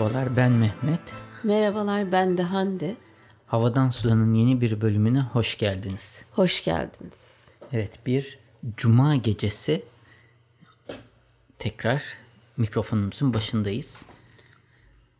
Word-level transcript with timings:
Merhabalar 0.00 0.36
ben 0.36 0.52
Mehmet. 0.52 1.00
Merhabalar 1.44 2.12
ben 2.12 2.38
de 2.38 2.42
Hande. 2.42 2.96
Havadan 3.46 3.88
Sulan'ın 3.88 4.34
yeni 4.34 4.60
bir 4.60 4.80
bölümüne 4.80 5.20
hoş 5.20 5.58
geldiniz. 5.58 6.24
Hoş 6.30 6.64
geldiniz. 6.64 7.20
Evet 7.72 8.06
bir 8.06 8.38
cuma 8.76 9.16
gecesi 9.16 9.82
tekrar 11.58 12.02
mikrofonumuzun 12.56 13.34
başındayız. 13.34 14.02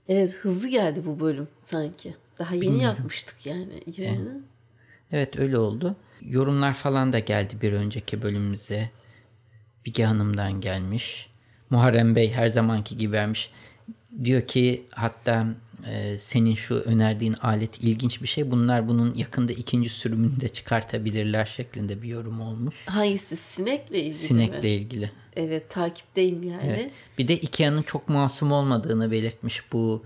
Evet 0.09 0.35
hızlı 0.35 0.69
geldi 0.69 1.03
bu 1.07 1.21
bölüm 1.21 1.49
sanki. 1.61 2.15
Daha 2.39 2.55
yeni 2.55 2.83
yapmıştık 2.83 3.47
yani. 3.47 3.83
yani. 3.97 4.29
Evet 5.13 5.39
öyle 5.39 5.59
oldu. 5.59 5.97
Yorumlar 6.21 6.75
falan 6.75 7.13
da 7.13 7.19
geldi 7.19 7.55
bir 7.63 7.73
önceki 7.73 8.23
bölümümüze. 8.23 8.91
Bige 9.85 10.05
Hanım'dan 10.05 10.61
gelmiş. 10.61 11.31
Muharrem 11.71 12.17
Bey 12.17 12.33
her 12.33 12.49
zamanki 12.49 12.97
gibi 12.97 13.13
vermiş. 13.13 13.51
Diyor 14.25 14.43
ki 14.43 14.83
hatta 14.91 15.47
e, 15.91 16.19
senin 16.19 16.55
şu 16.55 16.75
önerdiğin 16.75 17.33
alet 17.33 17.79
ilginç 17.83 18.23
bir 18.23 18.27
şey. 18.27 18.51
Bunlar 18.51 18.89
bunun 18.89 19.15
yakında 19.15 19.53
ikinci 19.53 19.89
sürümünü 19.89 20.41
de 20.41 20.49
çıkartabilirler 20.49 21.47
şeklinde 21.47 22.03
bir 22.03 22.09
yorum 22.09 22.41
olmuş. 22.41 22.75
Hangisi 22.87 23.37
sinekle 23.37 23.99
ilgili 23.99 24.13
Sinekle 24.13 24.61
mi? 24.61 24.69
ilgili. 24.69 25.11
Evet 25.37 25.71
takipteyim 25.71 26.43
yani. 26.43 26.63
Evet. 26.67 26.91
Bir 27.19 27.29
de 27.29 27.37
Ikea'nın 27.41 27.83
çok 27.83 28.09
masum 28.09 28.53
olmadığını 28.53 29.11
belirtmiş 29.11 29.73
bu 29.73 30.05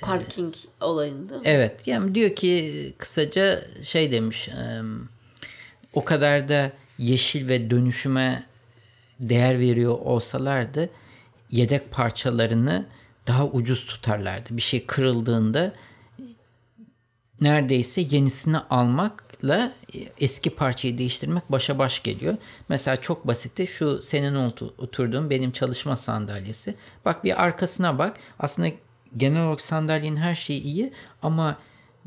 Parking 0.00 0.54
olayında. 0.80 1.40
Evet 1.44 1.86
yani 1.86 2.14
diyor 2.14 2.36
ki 2.36 2.94
kısaca 2.98 3.64
şey 3.82 4.10
demiş 4.12 4.48
e, 4.48 4.82
o 5.92 6.04
kadar 6.04 6.48
da 6.48 6.72
yeşil 6.98 7.48
ve 7.48 7.70
dönüşüme 7.70 8.46
değer 9.20 9.60
veriyor 9.60 9.98
olsalardı 9.98 10.90
yedek 11.50 11.90
parçalarını 11.90 12.86
daha 13.28 13.46
ucuz 13.46 13.86
tutarlardı. 13.86 14.56
Bir 14.56 14.62
şey 14.62 14.86
kırıldığında 14.86 15.72
neredeyse 17.40 18.00
yenisini 18.10 18.58
almakla 18.58 19.72
eski 20.20 20.50
parçayı 20.50 20.98
değiştirmek 20.98 21.52
başa 21.52 21.78
baş 21.78 22.02
geliyor. 22.02 22.36
Mesela 22.68 22.96
çok 22.96 23.26
basitti 23.26 23.66
şu 23.66 24.02
senin 24.02 24.34
oturduğun 24.78 25.30
benim 25.30 25.50
çalışma 25.52 25.96
sandalyesi. 25.96 26.74
Bak 27.04 27.24
bir 27.24 27.42
arkasına 27.44 27.98
bak. 27.98 28.16
Aslında 28.38 28.68
genel 29.16 29.42
olarak 29.44 29.60
sandalyenin 29.60 30.16
her 30.16 30.34
şeyi 30.34 30.62
iyi 30.62 30.92
ama 31.22 31.58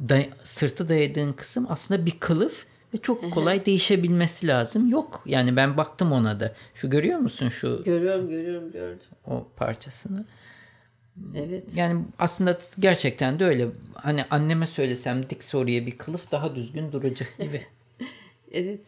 day- 0.07 0.29
sırtı 0.43 0.89
dayadığın 0.89 1.33
kısım 1.33 1.65
aslında 1.69 2.05
bir 2.05 2.19
kılıf 2.19 2.65
ve 2.93 2.97
çok 2.97 3.31
kolay 3.33 3.65
değişebilmesi 3.65 4.47
lazım. 4.47 4.89
Yok 4.89 5.23
yani 5.25 5.55
ben 5.55 5.77
baktım 5.77 6.11
ona 6.11 6.39
da. 6.39 6.53
Şu 6.75 6.89
görüyor 6.89 7.19
musun 7.19 7.49
şu 7.49 7.83
Görüyorum 7.85 8.29
görüyorum 8.29 8.71
gördüm. 8.71 9.07
o 9.27 9.47
parçasını? 9.57 10.25
Evet. 11.35 11.63
Yani 11.75 12.01
aslında 12.19 12.57
gerçekten 12.79 13.39
de 13.39 13.45
öyle. 13.45 13.67
Hani 13.93 14.23
anneme 14.29 14.67
söylesem 14.67 15.29
dik 15.29 15.43
soruya 15.43 15.85
bir 15.85 15.97
kılıf 15.97 16.31
daha 16.31 16.55
düzgün 16.55 16.91
duracak 16.91 17.37
gibi. 17.39 17.61
Evet. 18.53 18.81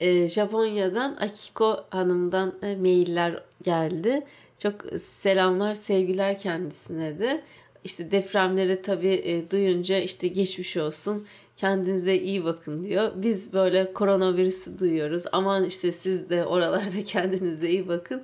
Ee, 0.00 0.28
Japonya'dan 0.28 1.16
Akiko 1.16 1.84
Hanım'dan 1.90 2.54
e, 2.62 2.76
mailler 2.76 3.42
geldi. 3.62 4.22
Çok 4.58 5.00
selamlar, 5.00 5.74
sevgiler 5.74 6.38
kendisine 6.38 7.18
de. 7.18 7.42
İşte 7.84 8.10
depremleri 8.10 8.82
tabii 8.82 9.22
e, 9.24 9.50
duyunca 9.50 9.98
işte 9.98 10.28
geçmiş 10.28 10.76
olsun. 10.76 11.26
Kendinize 11.56 12.16
iyi 12.16 12.44
bakın 12.44 12.82
diyor. 12.82 13.12
Biz 13.16 13.52
böyle 13.52 13.92
koronavirüsü 13.92 14.78
duyuyoruz. 14.78 15.24
Aman 15.32 15.64
işte 15.64 15.92
siz 15.92 16.30
de 16.30 16.44
oralarda 16.44 17.04
kendinize 17.06 17.70
iyi 17.70 17.88
bakın 17.88 18.22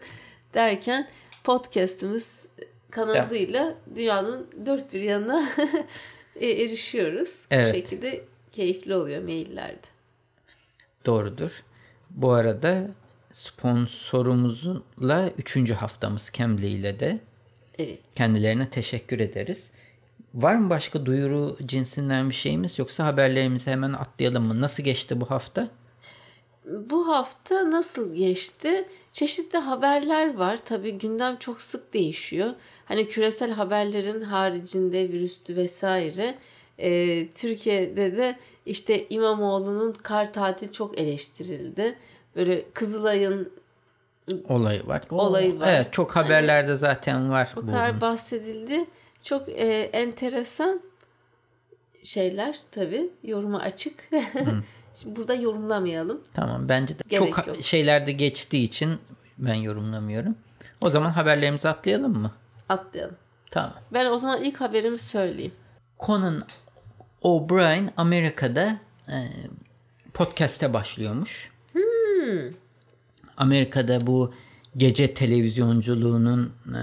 derken 0.54 1.08
podcast'imiz 1.44 2.46
kanalıyla 2.90 3.74
dünyanın 3.94 4.46
dört 4.66 4.92
bir 4.92 5.00
yanına 5.00 5.48
e, 6.36 6.50
erişiyoruz. 6.50 7.44
Evet. 7.50 7.74
Bu 7.74 7.78
şekilde 7.78 8.24
keyifli 8.52 8.94
oluyor 8.94 9.22
maillerde. 9.22 9.86
Doğrudur. 11.06 11.62
Bu 12.10 12.32
arada 12.32 12.90
sponsorumuzla 13.32 15.30
üçüncü 15.38 15.74
haftamız 15.74 16.30
Cambly 16.32 16.72
ile 16.74 17.00
de 17.00 17.20
Evet. 17.78 17.98
kendilerine 18.14 18.70
teşekkür 18.70 19.20
ederiz. 19.20 19.70
Var 20.34 20.54
mı 20.54 20.70
başka 20.70 21.06
duyuru 21.06 21.56
cinsinden 21.66 22.28
bir 22.28 22.34
şeyimiz 22.34 22.78
yoksa 22.78 23.06
haberlerimizi 23.06 23.70
hemen 23.70 23.92
atlayalım 23.92 24.46
mı? 24.46 24.60
Nasıl 24.60 24.82
geçti 24.82 25.20
bu 25.20 25.30
hafta? 25.30 25.68
Bu 26.64 27.08
hafta 27.08 27.70
nasıl 27.70 28.14
geçti? 28.14 28.88
Çeşitli 29.12 29.58
haberler 29.58 30.34
var. 30.34 30.58
Tabii 30.64 30.98
gündem 30.98 31.36
çok 31.36 31.60
sık 31.60 31.94
değişiyor. 31.94 32.50
Hani 32.90 33.08
küresel 33.08 33.50
haberlerin 33.50 34.20
haricinde 34.20 35.08
virüstü 35.08 35.56
vesaire. 35.56 36.38
Ee, 36.78 37.28
Türkiye'de 37.34 38.16
de 38.16 38.36
işte 38.66 39.06
İmamoğlu'nun 39.10 39.92
kar 39.92 40.32
tatili 40.32 40.72
çok 40.72 40.98
eleştirildi. 40.98 41.94
Böyle 42.36 42.70
Kızılay'ın 42.70 43.52
Olayı 44.48 44.86
var. 44.86 45.02
Olayı 45.10 45.60
var. 45.60 45.68
Evet 45.68 45.92
çok 45.92 46.16
haberlerde 46.16 46.76
zaten 46.76 47.30
var. 47.30 47.48
bu 47.56 47.66
kadar 47.66 48.00
bahsedildi. 48.00 48.84
Çok 49.22 49.48
e, 49.48 49.90
enteresan 49.92 50.80
şeyler 52.02 52.60
tabii. 52.70 53.10
Yoruma 53.24 53.60
açık. 53.60 54.08
Şimdi 54.94 55.16
burada 55.16 55.34
yorumlamayalım. 55.34 56.20
Tamam 56.34 56.68
bence 56.68 56.98
de 56.98 57.02
Gerek 57.08 57.34
çok 57.34 57.46
yok. 57.46 57.62
şeylerde 57.62 58.12
geçtiği 58.12 58.64
için 58.64 58.98
ben 59.38 59.54
yorumlamıyorum. 59.54 60.36
O 60.80 60.90
zaman 60.90 61.10
haberlerimizi 61.10 61.68
atlayalım 61.68 62.18
mı? 62.18 62.32
Atlayalım. 62.70 63.16
Tamam. 63.50 63.75
Ben 63.92 64.06
o 64.10 64.19
zaman 64.19 64.44
ilk 64.44 64.60
haberimi 64.60 64.98
söyleyeyim. 64.98 65.53
Conan 66.00 66.42
O'Brien 67.22 67.92
Amerika'da 67.97 68.76
e, 69.08 69.16
podcast'e 70.14 70.75
başlıyormuş. 70.75 71.50
Amerika'da 73.36 74.06
bu 74.06 74.34
gece 74.76 75.14
televizyonculuğunun 75.14 76.53
e, 76.66 76.82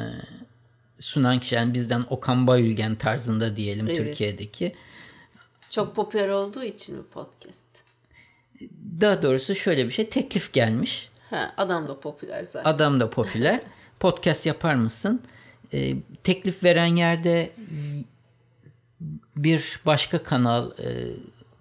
sunan 1.00 1.40
kişi 1.40 1.56
yani 1.56 1.74
bizden 1.74 2.04
Okan 2.10 2.48
Bayülgen 2.48 2.96
tarzında 2.96 3.56
diyelim 3.56 3.88
Evet. 3.88 3.98
Türkiye'deki. 3.98 4.76
Çok 5.70 5.96
popüler 5.96 6.30
olduğu 6.30 6.64
için 6.64 6.96
mi 6.96 7.04
podcast? 7.04 7.64
Daha 9.02 9.24
doğrusu 9.24 9.56
şöyle 9.56 9.86
bir 9.86 9.92
şey 9.92 10.10
teklif 10.10 10.54
gelmiş. 10.54 11.10
Ha, 11.30 11.54
adam 11.58 11.88
da 11.88 12.00
popüler 12.00 12.44
zaten. 12.44 12.70
Adam 12.70 13.00
da 13.00 13.10
popüler. 13.10 13.62
Podcast 14.00 14.46
yapar 14.46 14.76
mısın? 14.76 15.22
E, 15.74 15.94
teklif 16.24 16.64
veren 16.64 16.96
yerde 16.96 17.52
bir 19.38 19.80
başka 19.86 20.24
kanal 20.24 20.72
e, 20.72 21.08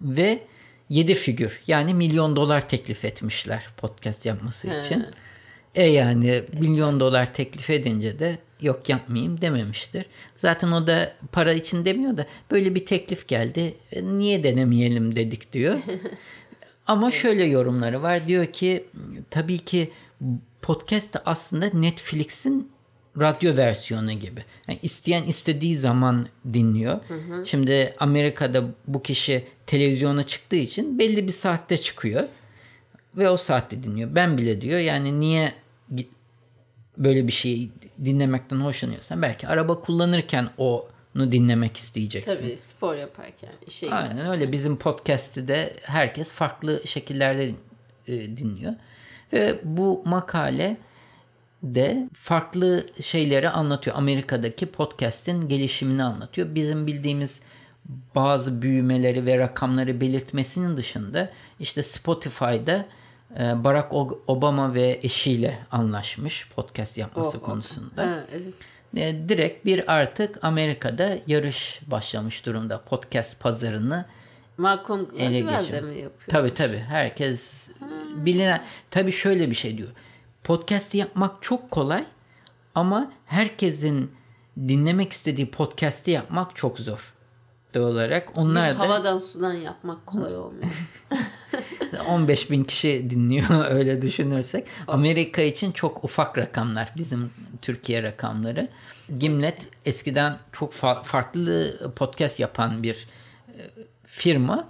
ve 0.00 0.42
7 0.88 1.14
figür 1.14 1.60
yani 1.66 1.94
milyon 1.94 2.36
dolar 2.36 2.68
teklif 2.68 3.04
etmişler 3.04 3.66
podcast 3.76 4.26
yapması 4.26 4.68
için. 4.80 5.06
E 5.74 5.86
yani 5.86 6.42
milyon 6.60 7.00
dolar 7.00 7.34
teklif 7.34 7.70
edince 7.70 8.18
de 8.18 8.38
yok 8.60 8.88
yapmayayım 8.88 9.40
dememiştir. 9.40 10.06
Zaten 10.36 10.72
o 10.72 10.86
da 10.86 11.12
para 11.32 11.52
için 11.52 11.84
demiyor 11.84 12.16
da 12.16 12.26
böyle 12.50 12.74
bir 12.74 12.86
teklif 12.86 13.28
geldi. 13.28 13.74
e, 13.92 14.04
Niye 14.04 14.44
denemeyelim 14.44 15.16
dedik 15.16 15.52
diyor. 15.52 15.78
Ama 16.86 17.10
şöyle 17.10 17.44
yorumları 17.44 18.02
var. 18.02 18.26
Diyor 18.26 18.46
ki 18.46 18.84
tabii 19.30 19.58
ki 19.58 19.90
podcast 20.62 21.14
da 21.14 21.22
aslında 21.26 21.70
Netflix'in 21.74 22.70
radyo 23.20 23.56
versiyonu 23.56 24.12
gibi. 24.12 24.44
Yani 24.68 24.78
isteyen 24.82 25.22
istediği 25.22 25.76
zaman 25.76 26.28
dinliyor. 26.52 27.00
Şimdi 27.44 27.94
Amerika'da 27.98 28.64
bu 28.86 29.02
kişi 29.02 29.44
televizyona 29.66 30.22
çıktığı 30.22 30.56
için 30.56 30.98
belli 30.98 31.26
bir 31.26 31.32
saatte 31.32 31.78
çıkıyor. 31.78 32.22
Ve 33.16 33.30
o 33.30 33.36
saatte 33.36 33.82
dinliyor. 33.82 34.14
Ben 34.14 34.38
bile 34.38 34.60
diyor 34.60 34.78
yani 34.78 35.20
niye 35.20 35.52
böyle 36.98 37.26
bir 37.26 37.32
şeyi 37.32 37.70
dinlemekten 38.04 38.56
hoşlanıyorsan 38.56 39.22
belki 39.22 39.48
araba 39.48 39.80
kullanırken 39.80 40.48
onu 40.58 41.30
dinlemek 41.30 41.76
isteyeceksin. 41.76 42.36
Tabii 42.36 42.56
spor 42.58 42.94
yaparken 42.94 43.52
işe 43.66 43.90
Aynen 43.90 44.26
öyle. 44.26 44.52
Bizim 44.52 44.76
podcast'i 44.76 45.48
de 45.48 45.76
herkes 45.82 46.32
farklı 46.32 46.82
şekillerde 46.84 47.54
e, 48.06 48.36
dinliyor. 48.36 48.74
Ve 49.32 49.54
bu 49.64 50.02
makale 50.04 50.76
de 51.62 52.08
farklı 52.12 52.86
şeyleri 53.00 53.48
anlatıyor. 53.50 53.96
Amerika'daki 53.98 54.66
podcast'in 54.66 55.48
gelişimini 55.48 56.02
anlatıyor. 56.02 56.54
Bizim 56.54 56.86
bildiğimiz 56.86 57.40
bazı 58.14 58.62
büyümeleri 58.62 59.26
ve 59.26 59.38
rakamları 59.38 60.00
belirtmesinin 60.00 60.76
dışında 60.76 61.30
işte 61.60 61.82
Spotify'da 61.82 62.86
e, 63.38 63.64
Barack 63.64 63.92
Obama 64.26 64.74
ve 64.74 65.00
eşiyle 65.02 65.58
anlaşmış 65.70 66.48
podcast 66.48 66.98
yapması 66.98 67.38
Oh, 67.38 67.40
oh. 67.42 67.44
konusunda. 67.44 68.02
Ha, 68.06 68.24
evet. 68.32 68.54
E, 68.96 69.28
direkt 69.28 69.64
bir 69.64 69.92
artık 69.92 70.44
Amerika'da 70.44 71.18
yarış 71.26 71.80
başlamış 71.86 72.46
durumda. 72.46 72.80
Podcast 72.82 73.40
pazarını 73.40 74.04
Malcolm 74.58 75.08
ele 75.18 75.40
geçiyor. 75.40 75.82
mi 75.82 75.94
yapıyor? 75.94 76.28
Tabii 76.28 76.54
tabii. 76.54 76.78
Herkes 76.78 77.68
bilinen. 78.16 78.62
Tabii 78.90 79.12
şöyle 79.12 79.50
bir 79.50 79.54
şey 79.54 79.78
diyor. 79.78 79.88
Podcast 80.46 80.94
yapmak 80.94 81.42
çok 81.42 81.70
kolay 81.70 82.04
ama 82.74 83.12
herkesin 83.26 84.12
dinlemek 84.58 85.12
istediği 85.12 85.50
podcast'i 85.50 86.10
yapmak 86.10 86.56
çok 86.56 86.78
zor. 86.78 87.14
Doğal 87.74 87.82
olarak. 87.90 88.32
Onlar 88.34 88.74
Bir 88.74 88.78
da 88.78 88.82
havadan 88.82 89.18
sudan 89.18 89.52
yapmak 89.52 90.06
kolay 90.06 90.36
olmuyor. 90.36 90.70
15 92.08 92.50
bin 92.50 92.64
kişi 92.64 93.10
dinliyor 93.10 93.64
öyle 93.70 94.02
düşünürsek. 94.02 94.66
Amerika 94.88 95.42
için 95.42 95.72
çok 95.72 96.04
ufak 96.04 96.38
rakamlar 96.38 96.92
bizim 96.96 97.30
Türkiye 97.62 98.02
rakamları. 98.02 98.68
Gimlet 99.18 99.68
eskiden 99.84 100.38
çok 100.52 100.72
fa- 100.72 101.04
farklı 101.04 101.78
podcast 101.96 102.40
yapan 102.40 102.82
bir 102.82 103.06
e, 103.48 103.60
firma. 104.04 104.68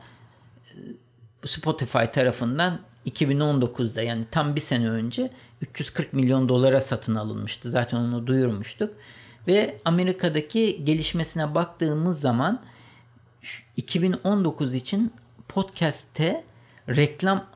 Spotify 1.45 2.05
tarafından 2.13 2.81
2019'da 3.07 4.03
yani 4.03 4.25
tam 4.31 4.57
bir 4.57 4.61
sene 4.61 4.91
önce 4.91 5.31
340 5.63 6.13
milyon 6.13 6.49
dolara 6.49 6.81
satın 6.81 7.15
alınmıştı. 7.15 7.71
Zaten 7.71 7.99
onu 7.99 8.27
duyurmuştuk. 8.27 8.95
Ve 9.47 9.79
Amerika'daki 9.85 10.85
gelişmesine 10.85 11.55
baktığımız 11.55 12.21
zaman 12.21 12.63
şu 13.43 13.63
2019 13.77 14.75
için 14.75 15.13
podcast'te 15.49 16.45
reklam 16.89 17.47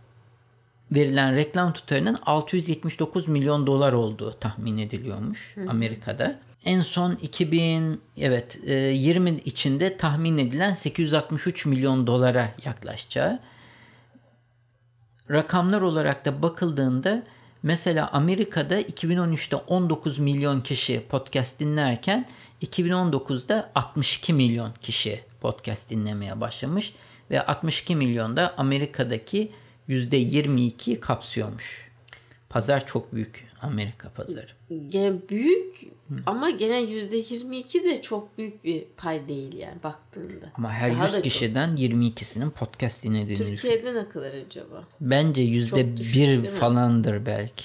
verilen 0.92 1.34
reklam 1.36 1.72
tutarının 1.72 2.18
679 2.26 3.28
milyon 3.28 3.66
dolar 3.66 3.92
olduğu 3.92 4.32
tahmin 4.32 4.78
ediliyormuş 4.78 5.56
Amerika'da. 5.68 6.38
En 6.64 6.80
son 6.80 7.12
2000 7.22 8.00
evet 8.16 8.58
e, 8.66 8.74
20 8.74 9.30
içinde 9.30 9.96
tahmin 9.96 10.38
edilen 10.38 10.72
863 10.74 11.66
milyon 11.66 12.06
dolara 12.06 12.54
yaklaşacağı. 12.64 13.38
Rakamlar 15.30 15.80
olarak 15.80 16.24
da 16.24 16.42
bakıldığında 16.42 17.22
mesela 17.62 18.10
Amerika'da 18.12 18.80
2013'te 18.80 19.56
19 19.56 20.18
milyon 20.18 20.60
kişi 20.60 21.06
podcast 21.08 21.60
dinlerken 21.60 22.28
2019'da 22.62 23.70
62 23.74 24.32
milyon 24.32 24.72
kişi 24.82 25.24
podcast 25.40 25.90
dinlemeye 25.90 26.40
başlamış 26.40 26.94
ve 27.30 27.46
62 27.46 27.96
milyon 27.96 28.36
da 28.36 28.54
Amerika'daki 28.56 29.52
%22'yi 29.88 31.00
kapsıyormuş. 31.00 31.90
Pazar 32.48 32.86
çok 32.86 33.14
büyük 33.14 33.49
Amerika 33.62 34.10
pazarı. 34.10 34.48
Gene 34.88 35.28
büyük 35.28 35.76
ama 36.26 36.50
gene 36.50 36.82
%22 36.82 37.84
de 37.84 38.02
çok 38.02 38.38
büyük 38.38 38.64
bir 38.64 38.84
pay 38.96 39.28
değil 39.28 39.56
yani 39.56 39.82
baktığında. 39.82 40.52
Ama 40.54 40.72
her 40.72 40.92
Daha 40.92 41.04
100 41.04 41.12
da 41.12 41.16
çok. 41.16 41.24
kişiden 41.24 41.76
22'sinin 41.76 42.50
podcast 42.50 43.02
dinlediğini 43.02 43.38
düşün. 43.38 43.54
Türkiye'de 43.54 43.94
ne 43.94 44.08
kadar 44.08 44.34
acaba? 44.34 44.84
Bence 45.00 45.42
yüzde 45.42 45.96
bir 45.96 46.44
falandır 46.44 47.26
belki. 47.26 47.64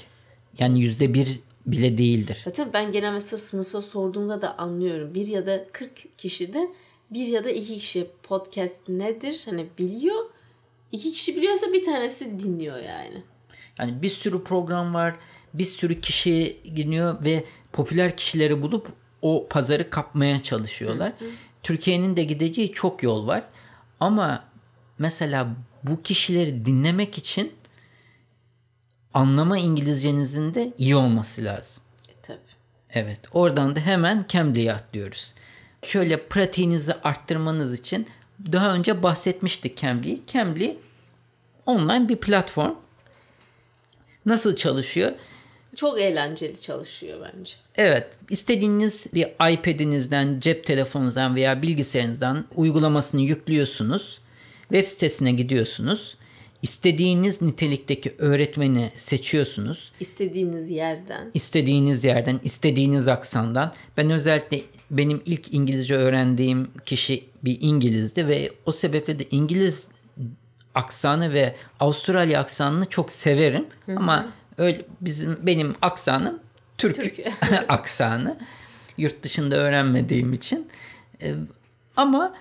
Yani 0.59 0.79
yüzde 0.81 1.13
bir 1.13 1.39
bile 1.65 1.97
değildir. 1.97 2.41
Zaten 2.45 2.69
ben 2.73 2.91
genel 2.91 3.13
mesela 3.13 3.37
sınıfta 3.37 3.81
sorduğumda 3.81 4.41
da 4.41 4.57
anlıyorum. 4.57 5.13
Bir 5.13 5.27
ya 5.27 5.45
da 5.45 5.65
40 5.71 6.17
kişide 6.17 6.69
bir 7.11 7.27
ya 7.27 7.43
da 7.43 7.49
iki 7.49 7.73
kişi 7.77 8.07
podcast 8.23 8.89
nedir 8.89 9.41
hani 9.45 9.67
biliyor. 9.77 10.25
İki 10.91 11.11
kişi 11.11 11.35
biliyorsa 11.35 11.73
bir 11.73 11.85
tanesi 11.85 12.39
dinliyor 12.39 12.77
yani. 12.77 13.23
Yani 13.79 14.01
bir 14.01 14.09
sürü 14.09 14.43
program 14.43 14.93
var, 14.93 15.15
bir 15.53 15.65
sürü 15.65 16.01
kişi 16.01 16.61
dinliyor 16.75 17.23
ve 17.23 17.45
popüler 17.73 18.17
kişileri 18.17 18.61
bulup 18.61 18.87
o 19.21 19.47
pazarı 19.49 19.89
kapmaya 19.89 20.43
çalışıyorlar. 20.43 21.13
Türkiye'nin 21.63 22.17
de 22.17 22.23
gideceği 22.23 22.71
çok 22.71 23.03
yol 23.03 23.27
var. 23.27 23.43
Ama 23.99 24.43
mesela 24.99 25.55
bu 25.83 26.01
kişileri 26.01 26.65
dinlemek 26.65 27.17
için 27.17 27.53
anlama 29.13 29.57
İngilizcenizin 29.57 30.53
de 30.53 30.73
iyi 30.77 30.95
olması 30.95 31.43
lazım. 31.43 31.83
E 32.09 32.21
tabi. 32.21 32.37
Evet. 32.89 33.19
Oradan 33.33 33.75
da 33.75 33.79
hemen 33.79 34.25
Cambly'e 34.29 34.73
atlıyoruz. 34.73 35.33
Şöyle 35.83 36.27
pratiğinizi 36.27 36.93
arttırmanız 36.93 37.79
için 37.79 38.07
daha 38.51 38.73
önce 38.73 39.03
bahsetmiştik 39.03 39.77
Cambly. 39.77 40.21
Cambly 40.27 40.77
online 41.65 42.09
bir 42.09 42.17
platform. 42.17 42.75
Nasıl 44.25 44.55
çalışıyor? 44.55 45.11
Çok 45.75 46.01
eğlenceli 46.01 46.59
çalışıyor 46.59 47.19
bence. 47.21 47.53
Evet, 47.75 48.07
istediğiniz 48.29 49.07
bir 49.13 49.53
iPad'inizden, 49.53 50.39
cep 50.39 50.63
telefonunuzdan 50.63 51.35
veya 51.35 51.61
bilgisayarınızdan 51.61 52.45
uygulamasını 52.55 53.21
yüklüyorsunuz. 53.21 54.19
Web 54.61 54.85
sitesine 54.85 55.31
gidiyorsunuz. 55.31 56.17
İstediğiniz 56.61 57.41
nitelikteki 57.41 58.15
öğretmeni 58.17 58.91
seçiyorsunuz. 58.95 59.91
İstediğiniz 59.99 60.69
yerden. 60.69 61.31
İstediğiniz 61.33 62.03
yerden, 62.03 62.39
istediğiniz 62.43 63.07
aksandan. 63.07 63.73
Ben 63.97 64.09
özellikle 64.09 64.61
benim 64.91 65.21
ilk 65.25 65.53
İngilizce 65.53 65.95
öğrendiğim 65.95 66.67
kişi 66.85 67.23
bir 67.43 67.57
İngilizdi 67.61 68.27
ve 68.27 68.51
o 68.65 68.71
sebeple 68.71 69.19
de 69.19 69.23
İngiliz 69.31 69.87
aksanı 70.75 71.33
ve 71.33 71.55
Avustralya 71.79 72.39
aksanını 72.39 72.85
çok 72.85 73.11
severim. 73.11 73.65
Ama 73.95 74.27
öyle 74.57 74.85
bizim 75.01 75.37
benim 75.41 75.75
aksanım 75.81 76.39
Türk, 76.77 76.95
Türk. 76.95 77.19
aksanı. 77.69 78.37
Yurt 78.97 79.23
dışında 79.23 79.55
öğrenmediğim 79.55 80.33
için. 80.33 80.67
Ee, 81.21 81.33
ama 81.97 82.33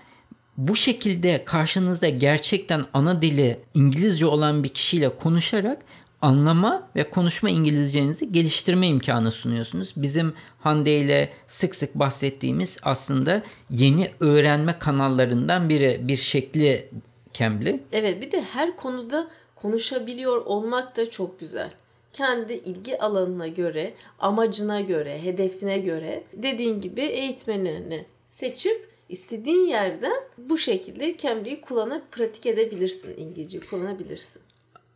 bu 0.56 0.76
şekilde 0.76 1.44
karşınızda 1.44 2.08
gerçekten 2.08 2.84
ana 2.92 3.22
dili 3.22 3.60
İngilizce 3.74 4.26
olan 4.26 4.64
bir 4.64 4.68
kişiyle 4.68 5.16
konuşarak 5.16 5.82
anlama 6.22 6.88
ve 6.96 7.10
konuşma 7.10 7.50
İngilizcenizi 7.50 8.32
geliştirme 8.32 8.86
imkanı 8.86 9.30
sunuyorsunuz. 9.30 9.92
Bizim 9.96 10.34
Hande 10.60 10.98
ile 10.98 11.32
sık 11.48 11.74
sık 11.74 11.94
bahsettiğimiz 11.94 12.78
aslında 12.82 13.42
yeni 13.70 14.10
öğrenme 14.20 14.78
kanallarından 14.78 15.68
biri 15.68 16.00
bir 16.02 16.16
şekli 16.16 16.90
Cambly. 17.34 17.80
Evet 17.92 18.22
bir 18.22 18.32
de 18.32 18.42
her 18.42 18.76
konuda 18.76 19.26
konuşabiliyor 19.56 20.46
olmak 20.46 20.96
da 20.96 21.10
çok 21.10 21.40
güzel. 21.40 21.70
Kendi 22.12 22.52
ilgi 22.52 22.98
alanına 22.98 23.48
göre, 23.48 23.94
amacına 24.18 24.80
göre, 24.80 25.22
hedefine 25.22 25.78
göre 25.78 26.24
dediğin 26.32 26.80
gibi 26.80 27.00
eğitmenini 27.00 28.04
seçip 28.28 28.88
istediğin 29.08 29.66
yerden 29.66 30.22
bu 30.38 30.58
şekilde 30.58 31.16
Cambly'i 31.16 31.60
kullanıp 31.60 32.12
pratik 32.12 32.46
edebilirsin. 32.46 33.14
İngilizce 33.16 33.60
kullanabilirsin. 33.60 34.42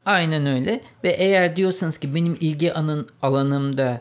Aynen 0.04 0.46
öyle 0.46 0.80
ve 1.04 1.08
eğer 1.08 1.56
diyorsanız 1.56 1.98
ki 1.98 2.14
benim 2.14 2.38
ilgi 2.40 2.74
anın 2.74 3.08
alanımda 3.22 4.00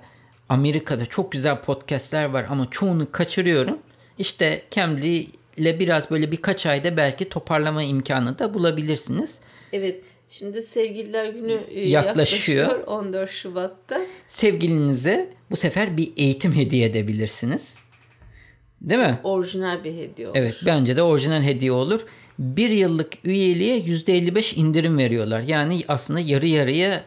Amerika'da 0.49 1.05
çok 1.05 1.31
güzel 1.31 1.61
podcastler 1.61 2.25
var 2.25 2.45
ama 2.49 2.67
çoğunu 2.71 3.11
kaçırıyorum. 3.11 3.79
İşte 4.17 4.63
Cambly 4.71 5.27
ile 5.57 5.79
biraz 5.79 6.11
böyle 6.11 6.31
birkaç 6.31 6.65
ayda 6.65 6.97
belki 6.97 7.29
toparlama 7.29 7.83
imkanı 7.83 8.39
da 8.39 8.53
bulabilirsiniz. 8.53 9.39
Evet 9.73 10.01
şimdi 10.29 10.61
sevgililer 10.61 11.29
günü 11.29 11.59
e, 11.71 11.89
Yaklaşıyor. 11.89 12.65
yaklaşıyor 12.65 12.87
14 12.87 13.29
Şubat'ta. 13.29 14.01
Sevgilinize 14.27 15.29
bu 15.51 15.55
sefer 15.55 15.97
bir 15.97 16.13
eğitim 16.17 16.55
hediye 16.55 16.85
edebilirsiniz. 16.85 17.77
Değil 18.81 19.01
mi? 19.01 19.19
Orijinal 19.23 19.83
bir 19.83 19.93
hediye 19.93 20.27
olur. 20.27 20.37
Evet 20.37 20.55
bence 20.65 20.97
de 20.97 21.01
orijinal 21.03 21.41
hediye 21.43 21.71
olur. 21.71 22.05
Bir 22.39 22.69
yıllık 22.69 23.13
üyeliğe 23.23 23.79
%55 23.79 24.55
indirim 24.55 24.97
veriyorlar. 24.97 25.41
Yani 25.41 25.81
aslında 25.87 26.19
yarı 26.19 26.47
yarıya 26.47 27.03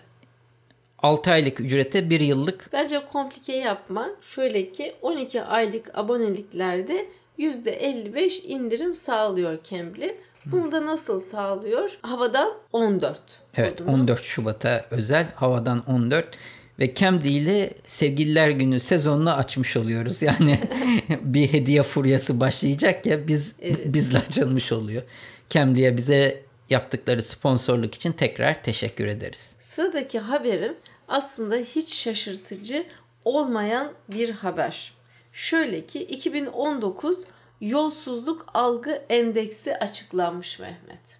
6 0.99 1.31
aylık 1.31 1.61
ücrete 1.61 2.11
bir 2.11 2.21
yıllık 2.21 2.71
Bence 2.73 3.01
komplike 3.13 3.53
yapma. 3.53 4.09
Şöyle 4.23 4.73
ki 4.73 4.93
12 5.03 5.43
aylık 5.43 5.99
aboneliklerde 5.99 7.07
%55 7.41 8.43
indirim 8.43 8.95
sağlıyor 8.95 9.59
Cambly. 9.71 10.17
Bunu 10.47 10.73
da 10.73 10.87
nasıl 10.87 11.21
sağlıyor? 11.21 11.99
Havadan 12.03 12.53
14. 12.73 13.21
Evet 13.57 13.79
kodunu. 13.79 13.95
14 13.95 14.23
Şubat'a 14.23 14.87
özel 14.91 15.27
havadan 15.35 15.85
14 15.87 16.27
ve 16.79 16.95
Cambly 16.95 17.37
ile 17.37 17.75
Sevgililer 17.87 18.51
Günü 18.51 18.81
sezonunu 18.81 19.33
açmış 19.33 19.77
oluyoruz. 19.77 20.23
Yani 20.31 20.59
bir 21.21 21.53
hediye 21.53 21.83
furyası 21.83 22.41
başlayacak 22.41 23.07
ya 23.07 23.29
biz 23.29 23.55
bizle 23.85 24.19
açılmış 24.19 24.73
oluyor. 24.73 25.03
Cambly'e 25.51 25.97
bize 25.97 26.43
yaptıkları 26.71 27.23
sponsorluk 27.23 27.95
için 27.95 28.13
tekrar 28.13 28.63
teşekkür 28.63 29.07
ederiz. 29.07 29.55
Sıradaki 29.61 30.19
haberim 30.19 30.75
aslında 31.09 31.57
hiç 31.57 31.95
şaşırtıcı 31.95 32.85
olmayan 33.25 33.93
bir 34.13 34.31
haber. 34.31 34.93
Şöyle 35.41 35.87
ki 35.87 36.03
2019 36.03 37.25
yolsuzluk 37.61 38.47
algı 38.55 38.91
endeksi 39.09 39.77
açıklanmış 39.77 40.59
Mehmet. 40.59 41.19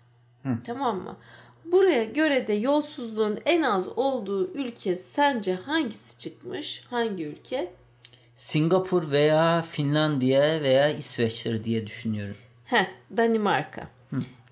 Tamam 0.65 1.03
mı? 1.03 1.17
Buraya 1.65 2.05
göre 2.05 2.47
de 2.47 2.53
yolsuzluğun 2.53 3.39
en 3.47 3.63
az 3.63 3.89
olduğu 3.89 4.53
ülke 4.55 4.97
sence 4.97 5.55
hangisi 5.55 6.19
çıkmış? 6.19 6.85
Hangi 6.91 7.25
ülke? 7.25 7.73
Singapur 8.35 9.11
veya 9.11 9.63
Finlandiya 9.71 10.63
veya 10.63 10.89
İsveç'tir 10.89 11.65
diye 11.65 11.87
düşünüyorum. 11.87 12.37
Heh, 12.65 12.87
Danimarka. 13.17 13.89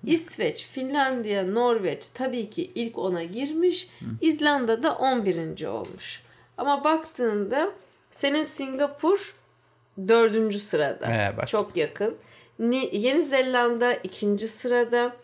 İsveç, 0.05 0.67
Finlandiya, 0.67 1.47
Norveç 1.47 2.07
tabii 2.07 2.49
ki 2.49 2.71
ilk 2.75 2.97
ona 2.97 3.23
girmiş. 3.23 3.89
İzlanda 4.21 4.83
da 4.83 4.95
11. 4.95 5.65
olmuş. 5.65 6.23
Ama 6.57 6.83
baktığında 6.83 7.71
senin 8.11 8.43
Singapur 8.43 9.38
dördüncü 10.07 10.59
sırada. 10.59 11.07
Bak. 11.37 11.47
Çok 11.47 11.77
yakın. 11.77 12.17
Ni- 12.59 12.89
Yeni 12.97 13.23
Zelanda 13.23 13.93
ikinci 13.93 14.47
sırada. 14.47 15.15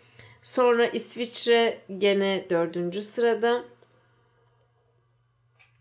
Sonra 0.41 0.85
İsviçre 0.85 1.77
gene 1.97 2.45
dördüncü 2.49 3.03
sırada. 3.03 3.63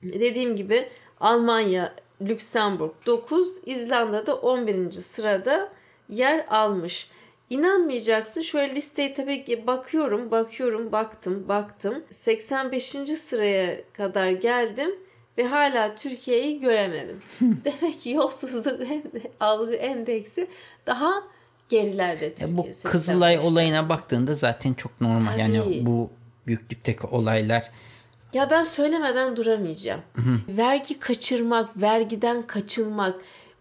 Dediğim 0.03 0.57
gibi 0.57 0.89
Almanya, 1.21 1.95
Lüksemburg 2.23 2.91
9, 3.07 3.61
İzlanda'da 3.67 4.35
11. 4.37 4.91
sırada 4.93 5.73
yer 6.09 6.47
almış. 6.49 7.11
İnanmayacaksın 7.51 8.41
şöyle 8.41 8.75
listeyi 8.75 9.15
tabii 9.15 9.45
ki 9.45 9.67
bakıyorum, 9.67 10.31
bakıyorum, 10.31 10.93
baktım, 10.93 11.49
baktım. 11.49 12.05
85. 12.11 12.85
sıraya 13.19 13.93
kadar 13.93 14.31
geldim 14.31 14.91
ve 15.39 15.47
hala 15.47 15.95
Türkiye'yi 15.95 16.61
göremedim. 16.61 17.23
Demek 17.41 18.01
ki 18.01 18.11
yolsuzluk 18.11 18.81
algı 19.41 19.75
endeksi 19.75 20.49
daha 20.87 21.13
gerilerde 21.69 22.35
Türkiye. 22.35 22.57
Bu 22.57 22.67
Kızılay 22.85 23.35
85'te. 23.35 23.47
olayına 23.47 23.89
baktığında 23.89 24.35
zaten 24.35 24.75
çok 24.75 25.01
normal. 25.01 25.39
Yani 25.39 25.61
Tabii. 25.65 25.87
bu 25.87 26.11
büyüklükteki 26.47 27.07
olaylar 27.07 27.71
Ya 28.33 28.51
ben 28.51 28.63
söylemeden 28.63 29.37
duramayacağım. 29.37 30.01
Vergi 30.49 30.99
kaçırmak, 30.99 31.81
vergiden 31.81 32.43
kaçınmak 32.47 33.15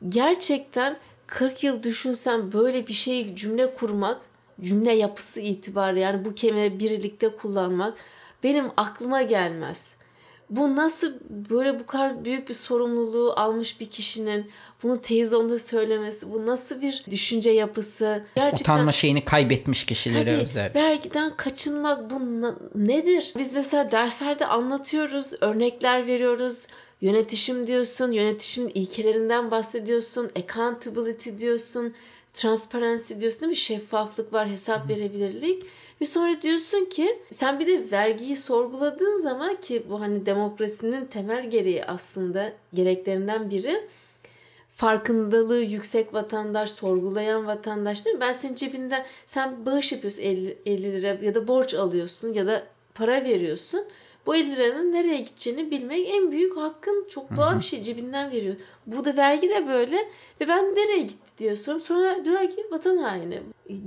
gerçekten 0.09 0.97
40 1.27 1.63
yıl 1.63 1.83
düşünsem 1.83 2.53
böyle 2.53 2.87
bir 2.87 2.93
şey 2.93 3.35
cümle 3.35 3.73
kurmak, 3.73 4.21
cümle 4.61 4.93
yapısı 4.93 5.41
itibariyle 5.41 5.99
yani 5.99 6.25
bu 6.25 6.35
kelime 6.35 6.79
birlikte 6.79 7.29
kullanmak 7.29 7.97
benim 8.43 8.65
aklıma 8.77 9.21
gelmez. 9.21 9.95
Bu 10.57 10.75
nasıl 10.75 11.13
böyle 11.29 11.79
bu 11.79 11.85
kadar 11.85 12.25
büyük 12.25 12.49
bir 12.49 12.53
sorumluluğu 12.53 13.33
almış 13.37 13.79
bir 13.79 13.85
kişinin 13.85 14.51
bunu 14.83 15.01
televizyonda 15.01 15.59
söylemesi, 15.59 16.31
bu 16.31 16.45
nasıl 16.45 16.81
bir 16.81 17.03
düşünce 17.11 17.49
yapısı? 17.49 18.25
Gerçekten 18.35 18.73
utanma 18.73 18.91
şeyini 18.91 19.25
kaybetmiş 19.25 19.85
kişilere 19.85 20.35
Tabii, 20.35 20.43
özel. 20.43 20.71
vergiden 20.75 21.37
kaçınmak 21.37 22.09
bu 22.09 22.21
nedir? 22.75 23.33
Biz 23.37 23.53
mesela 23.53 23.91
derslerde 23.91 24.45
anlatıyoruz, 24.45 25.31
örnekler 25.41 26.07
veriyoruz. 26.07 26.67
Yönetişim 27.01 27.67
diyorsun, 27.67 28.11
yönetişim 28.11 28.71
ilkelerinden 28.73 29.51
bahsediyorsun, 29.51 30.29
accountability 30.35 31.29
diyorsun, 31.39 31.93
transparency 32.33 33.19
diyorsun 33.19 33.41
değil 33.41 33.49
mi? 33.49 33.55
Şeffaflık 33.55 34.33
var, 34.33 34.49
hesap 34.49 34.89
verebilirlik. 34.89 35.63
Ve 36.03 36.07
sonra 36.07 36.41
diyorsun 36.41 36.85
ki 36.85 37.19
sen 37.31 37.59
bir 37.59 37.67
de 37.67 37.91
vergiyi 37.91 38.35
sorguladığın 38.35 39.15
zaman 39.15 39.61
ki 39.61 39.83
bu 39.89 40.01
hani 40.01 40.25
demokrasinin 40.25 41.05
temel 41.05 41.49
gereği 41.49 41.85
aslında 41.85 42.53
gereklerinden 42.73 43.49
biri 43.49 43.87
farkındalığı 44.75 45.61
yüksek 45.61 46.13
vatandaş, 46.13 46.71
sorgulayan 46.71 47.47
vatandaş 47.47 48.05
değil 48.05 48.15
mi? 48.15 48.21
Ben 48.21 48.33
senin 48.33 48.55
cebinden 48.55 49.05
sen 49.25 49.65
bağış 49.65 49.91
yapıyorsun 49.91 50.21
50, 50.21 50.57
50 50.65 50.83
lira 50.83 51.07
ya 51.07 51.35
da 51.35 51.47
borç 51.47 51.73
alıyorsun 51.73 52.33
ya 52.33 52.47
da 52.47 52.63
para 52.95 53.23
veriyorsun. 53.23 53.85
Bu 54.25 54.35
50 54.35 54.55
liranın 54.55 54.91
nereye 54.91 55.17
gideceğini 55.17 55.71
bilmek 55.71 56.09
en 56.09 56.31
büyük 56.31 56.57
hakkın. 56.57 57.05
Çok 57.09 57.37
doğal 57.37 57.57
bir 57.57 57.63
şey 57.63 57.83
cebinden 57.83 58.31
veriyor. 58.31 58.55
Bu 58.87 59.05
da 59.05 59.17
vergi 59.17 59.49
de 59.49 59.67
böyle 59.67 59.97
ve 60.41 60.47
ben 60.47 60.75
nereye 60.75 61.01
gitti 61.01 61.31
diye 61.37 61.55
soruyorum. 61.55 61.85
Sonra 61.85 62.25
diyorlar 62.25 62.49
ki 62.49 62.67
vatan 62.71 62.97
haini. 62.97 63.39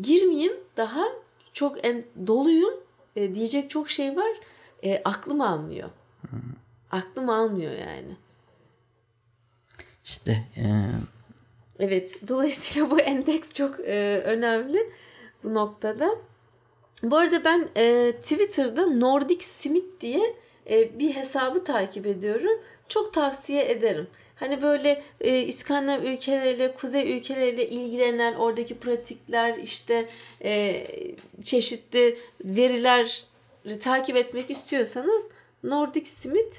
Girmeyeyim 0.02 0.52
daha 0.76 1.25
çok 1.56 1.86
en 1.86 2.04
doluyum 2.26 2.74
E, 3.16 3.34
diyecek 3.34 3.70
çok 3.70 3.90
şey 3.90 4.16
var. 4.16 4.30
E, 4.84 5.02
aklım 5.04 5.40
almıyor. 5.40 5.88
Aklım 6.90 7.28
almıyor 7.28 7.72
yani. 7.72 8.16
İşte 10.04 10.44
e, 10.56 10.64
Evet, 11.78 12.28
dolayısıyla 12.28 12.90
bu 12.90 13.00
endeks 13.00 13.52
çok 13.52 13.80
e, 13.80 14.22
önemli 14.24 14.92
bu 15.44 15.54
noktada. 15.54 16.10
Bu 17.02 17.16
arada 17.16 17.44
ben 17.44 17.68
e, 17.76 18.12
Twitter'da 18.12 18.86
Nordic 18.86 19.44
Smith 19.44 20.00
diye 20.00 20.36
e, 20.70 20.98
bir 20.98 21.14
hesabı 21.14 21.64
takip 21.64 22.06
ediyorum. 22.06 22.60
Çok 22.88 23.14
tavsiye 23.14 23.70
ederim. 23.70 24.06
Hani 24.36 24.62
böyle 24.62 25.02
e, 25.20 25.40
İskandinav 25.40 26.02
ülkeleriyle, 26.02 26.74
kuzey 26.74 27.16
ülkeleriyle 27.18 27.68
ilgilenen 27.68 28.34
oradaki 28.34 28.78
pratikler, 28.78 29.58
işte 29.58 30.08
e, 30.44 30.86
çeşitli 31.44 32.18
veriler 32.44 33.24
takip 33.80 34.16
etmek 34.16 34.50
istiyorsanız 34.50 35.28
Nordic 35.62 36.06
Smith 36.10 36.56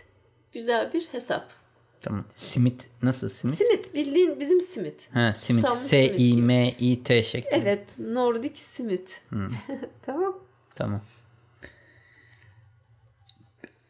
güzel 0.53 0.93
bir 0.93 1.07
hesap. 1.11 1.51
tamam. 2.01 2.25
Simit 2.35 2.87
nasıl 3.01 3.29
simit? 3.29 3.57
Simit 3.57 3.93
bildiğin 3.93 4.39
bizim 4.39 4.61
simit. 4.61 5.09
Ha, 5.13 5.33
simit. 5.33 5.65
S 5.65 5.77
simit 5.77 6.19
I. 6.19 6.41
M 6.41 6.67
I 6.79 7.03
T 7.03 7.23
şeklinde. 7.23 7.55
Evet, 7.55 7.99
Nordic 7.99 8.55
simit. 8.55 9.21
tamam. 10.05 10.39
Tamam. 10.75 11.01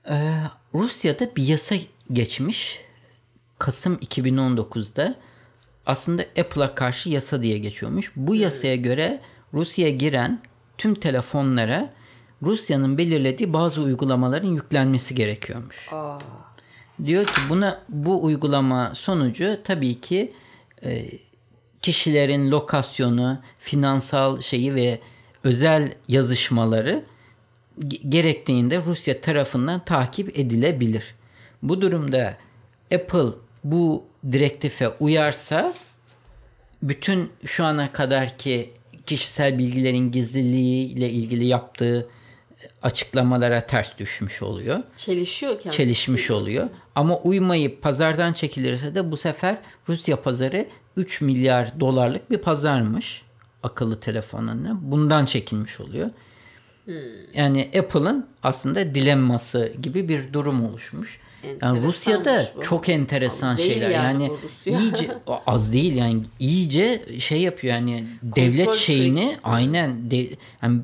Ee, 0.10 0.34
Rusya'da 0.74 1.36
bir 1.36 1.44
yasa 1.48 1.76
geçmiş. 2.14 2.87
Kasım 3.60 3.96
2019'da. 3.96 5.16
Aslında 5.86 6.22
Apple'a 6.40 6.76
karşı 6.76 7.10
yasa 7.10 7.44
diye 7.44 7.58
geçiyormuş. 7.58 8.12
Bu 8.16 8.36
yasaya 8.36 8.76
göre 8.76 9.22
Rusya'ya 9.54 9.94
giren 9.96 10.42
tüm 10.78 10.96
telefonlara 10.96 11.94
Rusya'nın 12.44 12.98
belirlediği 12.98 13.54
bazı 13.54 13.82
uygulamaların 13.82 14.48
yüklenmesi 14.48 15.16
gerekiyormuş. 15.16 15.94
Aa, 15.94 16.20
Diyor 17.06 17.26
ki 17.26 17.42
buna 17.50 17.80
bu 17.90 18.24
uygulama 18.24 18.96
sonucu 18.96 19.58
tabii 19.64 20.02
ki 20.02 20.34
e, 20.84 21.10
kişilerin 21.82 22.52
lokasyonu, 22.52 23.40
finansal 23.60 24.42
şeyi 24.42 24.76
ve 24.76 25.00
özel 25.44 25.94
yazışmaları 26.08 27.04
ge- 27.80 28.10
gerektiğinde 28.10 28.82
Rusya 28.86 29.22
tarafından 29.22 29.86
takip 29.86 30.40
edilebilir. 30.40 31.16
Bu 31.64 31.82
durumda 31.82 32.38
Apple 32.96 33.30
bu 33.72 34.04
direktife 34.32 34.90
uyarsa 35.00 35.74
bütün 36.84 37.32
şu 37.46 37.66
ana 37.66 37.92
kadarki 37.92 38.74
kişisel 39.06 39.58
bilgilerin 39.58 40.12
gizliliği 40.12 40.88
ile 40.88 41.10
ilgili 41.10 41.46
yaptığı 41.46 42.08
açıklamalara 42.82 43.62
ters 43.68 43.98
düşmüş 43.98 44.42
oluyor 44.42 44.80
çelişiyor 44.98 45.60
kendisi. 45.60 45.78
çelişmiş 45.78 46.32
oluyor. 46.32 46.70
Ama 46.96 47.18
uymayıp 47.18 47.82
pazardan 47.82 48.34
çekilirse 48.34 48.96
de 48.96 49.12
bu 49.12 49.18
sefer 49.18 49.58
Rusya 49.90 50.22
pazarı 50.22 50.68
3 50.98 51.22
milyar 51.22 51.80
dolarlık 51.80 52.32
bir 52.32 52.38
pazarmış 52.38 53.22
akıllı 53.64 54.00
telefonlarına. 54.00 54.78
Bundan 54.82 55.26
çekilmiş 55.26 55.80
oluyor. 55.80 56.10
Yani 57.34 57.72
Apple'ın 57.80 58.28
aslında 58.44 58.96
dilemması 58.96 59.74
gibi 59.82 60.10
bir 60.10 60.34
durum 60.34 60.66
oluşmuş. 60.66 61.20
Yani 61.62 61.84
Rusya'da 61.84 62.44
bu. 62.58 62.62
çok 62.62 62.90
enteresan 62.90 63.54
Az 63.54 63.60
şeyler. 63.60 63.90
yani 63.90 64.24
Yani, 64.24 64.38
Rusya. 64.44 64.80
iyice 64.80 65.12
az 65.48 65.74
değil 65.74 65.96
yani 65.96 66.24
iyice 66.40 67.06
şey 67.20 67.42
yapıyor 67.42 67.76
yani 67.76 68.08
devlet 68.24 68.66
Kontrol 68.66 68.80
şeyini 68.80 69.28
freak. 69.28 69.40
aynen 69.44 70.12
de, 70.12 70.30
yani 70.62 70.82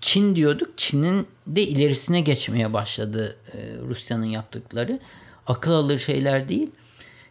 Çin 0.00 0.36
diyorduk. 0.36 0.78
Çin'in 0.78 1.26
de 1.46 1.62
ilerisine 1.62 2.20
geçmeye 2.20 2.72
başladı 2.72 3.36
e, 3.52 3.58
Rusya'nın 3.88 4.24
yaptıkları. 4.24 5.00
Akıl 5.46 5.72
alır 5.72 5.98
şeyler 5.98 6.48
değil. 6.48 6.70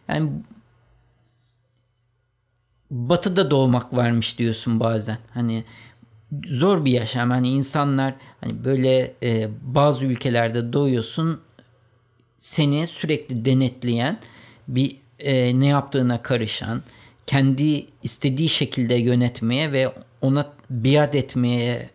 Yani 0.08 0.30
batıda 2.90 3.50
doğmak 3.50 3.92
varmış 3.96 4.38
diyorsun 4.38 4.80
bazen. 4.80 5.18
Hani 5.34 5.64
zor 6.48 6.84
bir 6.84 6.92
yaşam. 6.92 7.30
Hani 7.30 7.48
insanlar 7.48 8.14
hani 8.40 8.64
böyle 8.64 9.14
e, 9.22 9.48
bazı 9.62 10.04
ülkelerde 10.04 10.72
doğuyorsun 10.72 11.40
seni 12.38 12.86
sürekli 12.86 13.44
denetleyen 13.44 14.18
bir 14.68 14.96
e, 15.18 15.60
ne 15.60 15.66
yaptığına 15.66 16.22
karışan 16.22 16.82
kendi 17.26 17.86
istediği 18.02 18.48
şekilde 18.48 18.94
yönetmeye 18.94 19.72
ve 19.72 19.92
ona 20.20 20.52
biat 20.70 21.14
etmeye 21.14 21.90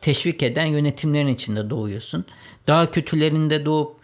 teşvik 0.00 0.42
eden 0.42 0.66
yönetimlerin 0.66 1.26
içinde 1.26 1.70
doğuyorsun. 1.70 2.24
Daha 2.66 2.90
kötülerinde 2.90 3.64
doğup 3.64 3.96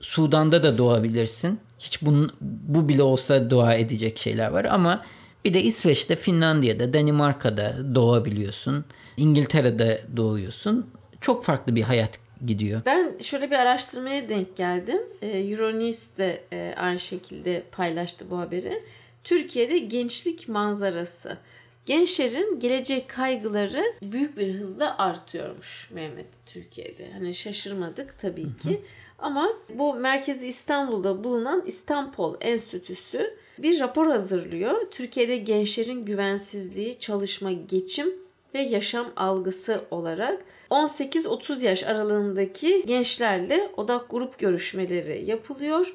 Sudan'da 0.00 0.62
da 0.62 0.78
doğabilirsin. 0.78 1.60
Hiç 1.78 2.02
bunun, 2.02 2.32
bu 2.40 2.88
bile 2.88 3.02
olsa 3.02 3.50
dua 3.50 3.74
edecek 3.74 4.18
şeyler 4.18 4.50
var 4.50 4.64
ama 4.64 5.04
bir 5.44 5.54
de 5.54 5.62
İsveç'te, 5.62 6.16
Finlandiya'da, 6.16 6.94
Danimarka'da 6.94 7.94
doğabiliyorsun. 7.94 8.84
İngiltere'de 9.16 10.04
doğuyorsun. 10.16 10.90
Çok 11.20 11.44
farklı 11.44 11.76
bir 11.76 11.82
hayat 11.82 12.18
gidiyor. 12.46 12.82
Ben 12.86 13.12
şöyle 13.20 13.50
bir 13.50 13.56
araştırmaya 13.56 14.28
denk 14.28 14.56
geldim. 14.56 15.00
Ee, 15.22 15.26
Euronews 15.38 16.16
de 16.16 16.40
e, 16.52 16.74
aynı 16.78 16.98
şekilde 16.98 17.62
paylaştı 17.72 18.24
bu 18.30 18.38
haberi. 18.38 18.82
Türkiye'de 19.24 19.78
gençlik 19.78 20.48
manzarası. 20.48 21.38
Gençlerin 21.86 22.60
gelecek 22.60 23.08
kaygıları 23.08 23.84
büyük 24.02 24.36
bir 24.36 24.54
hızla 24.54 24.98
artıyormuş 24.98 25.90
Mehmet 25.90 26.26
Türkiye'de. 26.46 27.12
Hani 27.12 27.34
şaşırmadık 27.34 28.18
tabii 28.18 28.56
ki. 28.56 28.80
Ama 29.18 29.48
bu 29.74 29.94
merkezi 29.94 30.46
İstanbul'da 30.46 31.24
bulunan 31.24 31.62
İstanbul 31.66 32.34
Enstitüsü 32.40 33.36
bir 33.58 33.80
rapor 33.80 34.06
hazırlıyor. 34.06 34.90
Türkiye'de 34.90 35.36
gençlerin 35.36 36.04
güvensizliği, 36.04 36.98
çalışma, 37.00 37.52
geçim 37.52 38.14
ve 38.54 38.60
yaşam 38.60 39.12
algısı 39.16 39.84
olarak 39.90 40.44
18-30 40.70 41.64
yaş 41.64 41.84
aralığındaki 41.84 42.86
gençlerle 42.86 43.70
odak 43.76 44.10
grup 44.10 44.38
görüşmeleri 44.38 45.24
yapılıyor. 45.24 45.94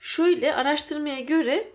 Şöyle 0.00 0.54
araştırmaya 0.54 1.20
göre 1.20 1.68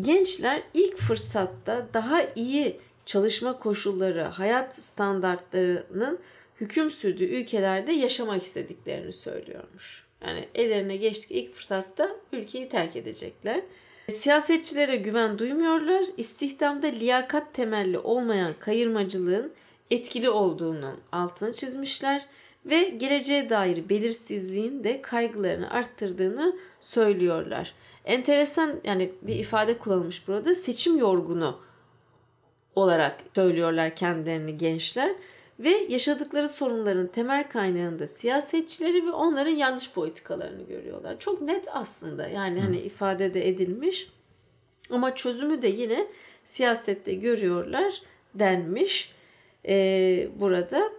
gençler 0.00 0.62
ilk 0.74 0.98
fırsatta 0.98 1.86
daha 1.94 2.22
iyi 2.36 2.76
çalışma 3.06 3.58
koşulları, 3.58 4.22
hayat 4.22 4.78
standartlarının 4.78 6.18
hüküm 6.60 6.90
sürdüğü 6.90 7.24
ülkelerde 7.24 7.92
yaşamak 7.92 8.42
istediklerini 8.42 9.12
söylüyormuş. 9.12 10.06
Yani 10.26 10.48
ellerine 10.54 10.96
geçtik 10.96 11.30
ilk 11.30 11.54
fırsatta 11.54 12.16
ülkeyi 12.32 12.68
terk 12.68 12.96
edecekler. 12.96 13.60
Siyasetçilere 14.10 14.96
güven 14.96 15.38
duymuyorlar. 15.38 16.04
İstihdamda 16.16 16.86
liyakat 16.86 17.54
temelli 17.54 17.98
olmayan 17.98 18.54
kayırmacılığın 18.60 19.52
etkili 19.90 20.30
olduğunu 20.30 20.90
altını 21.12 21.52
çizmişler 21.52 22.26
ve 22.66 22.80
geleceğe 22.88 23.50
dair 23.50 23.88
belirsizliğin 23.88 24.84
de 24.84 25.02
kaygılarını 25.02 25.70
arttırdığını 25.70 26.56
söylüyorlar. 26.80 27.74
Enteresan 28.04 28.80
yani 28.84 29.12
bir 29.22 29.36
ifade 29.36 29.78
kullanılmış 29.78 30.28
burada 30.28 30.54
seçim 30.54 30.98
yorgunu 30.98 31.58
olarak 32.76 33.16
söylüyorlar 33.34 33.96
kendilerini 33.96 34.58
gençler 34.58 35.12
ve 35.64 35.86
yaşadıkları 35.88 36.48
sorunların 36.48 37.06
temel 37.06 37.48
kaynağında 37.48 38.06
siyasetçileri 38.06 39.06
ve 39.06 39.10
onların 39.10 39.50
yanlış 39.50 39.92
politikalarını 39.92 40.62
görüyorlar. 40.62 41.18
Çok 41.18 41.40
net 41.40 41.68
aslında 41.72 42.28
yani 42.28 42.60
hani 42.60 42.78
ifade 42.78 43.34
de 43.34 43.48
edilmiş 43.48 44.12
ama 44.90 45.14
çözümü 45.14 45.62
de 45.62 45.68
yine 45.68 46.06
siyasette 46.44 47.14
görüyorlar 47.14 48.02
denmiş 48.34 49.12
ee, 49.68 50.28
burada. 50.40 50.92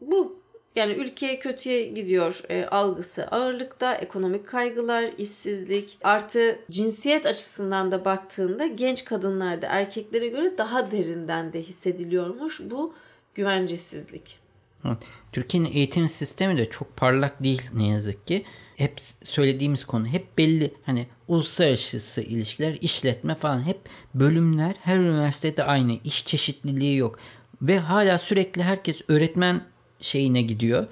Bu 0.00 0.40
yani 0.76 0.92
ülkeye 0.92 1.38
kötüye 1.38 1.82
gidiyor 1.82 2.42
e, 2.48 2.66
algısı 2.66 3.26
ağırlıkta, 3.26 3.94
ekonomik 3.94 4.48
kaygılar, 4.48 5.04
işsizlik, 5.18 5.98
artı 6.02 6.58
cinsiyet 6.70 7.26
açısından 7.26 7.92
da 7.92 8.04
baktığında 8.04 8.66
genç 8.66 9.04
kadınlarda 9.04 9.66
erkeklere 9.66 10.28
göre 10.28 10.58
daha 10.58 10.90
derinden 10.90 11.52
de 11.52 11.62
hissediliyormuş 11.62 12.60
bu 12.64 12.94
güvencesizlik. 13.40 14.38
Türkiye'nin 15.32 15.72
eğitim 15.72 16.08
sistemi 16.08 16.58
de 16.58 16.70
çok 16.70 16.96
parlak 16.96 17.44
değil 17.44 17.62
ne 17.74 17.88
yazık 17.88 18.26
ki. 18.26 18.44
Hep 18.76 19.00
söylediğimiz 19.24 19.84
konu 19.84 20.06
hep 20.06 20.38
belli 20.38 20.74
hani 20.86 21.06
uluslararası 21.28 22.20
ilişkiler, 22.20 22.78
işletme 22.80 23.34
falan 23.34 23.66
hep 23.66 23.80
bölümler 24.14 24.74
her 24.82 24.96
üniversitede 24.98 25.64
aynı. 25.64 25.98
iş 26.04 26.26
çeşitliliği 26.26 26.96
yok. 26.96 27.18
Ve 27.62 27.78
hala 27.78 28.18
sürekli 28.18 28.62
herkes 28.62 29.00
öğretmen 29.08 29.64
şeyine 30.00 30.42
gidiyor. 30.42 30.86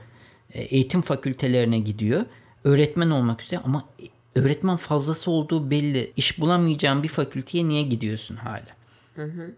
E, 0.52 0.62
eğitim 0.62 1.02
fakültelerine 1.02 1.78
gidiyor. 1.78 2.24
Öğretmen 2.64 3.10
olmak 3.10 3.42
üzere 3.42 3.60
ama 3.64 3.88
öğretmen 4.34 4.76
fazlası 4.76 5.30
olduğu 5.30 5.70
belli. 5.70 6.12
İş 6.16 6.40
bulamayacağın 6.40 7.02
bir 7.02 7.08
fakülteye 7.08 7.68
niye 7.68 7.82
gidiyorsun 7.82 8.36
hala? 8.36 8.76
Hı 9.14 9.24
hı. 9.24 9.54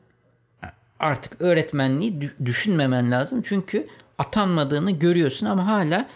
Artık 1.00 1.40
öğretmenliği 1.40 2.20
düşünmemen 2.44 3.10
lazım. 3.10 3.42
Çünkü 3.42 3.86
atanmadığını 4.18 4.90
görüyorsun 4.90 5.46
ama 5.46 5.66
hala 5.66 6.08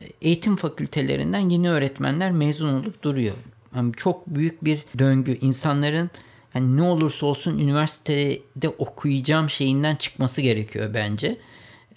e, 0.00 0.06
eğitim 0.22 0.56
fakültelerinden 0.56 1.38
yeni 1.50 1.70
öğretmenler 1.70 2.32
mezun 2.32 2.74
olup 2.74 3.02
duruyor. 3.02 3.34
Yani 3.76 3.92
çok 3.96 4.26
büyük 4.26 4.64
bir 4.64 4.84
döngü. 4.98 5.38
İnsanların 5.40 6.10
yani 6.54 6.76
ne 6.76 6.82
olursa 6.82 7.26
olsun 7.26 7.58
üniversitede 7.58 8.68
okuyacağım 8.78 9.50
şeyinden 9.50 9.96
çıkması 9.96 10.40
gerekiyor 10.40 10.94
bence 10.94 11.38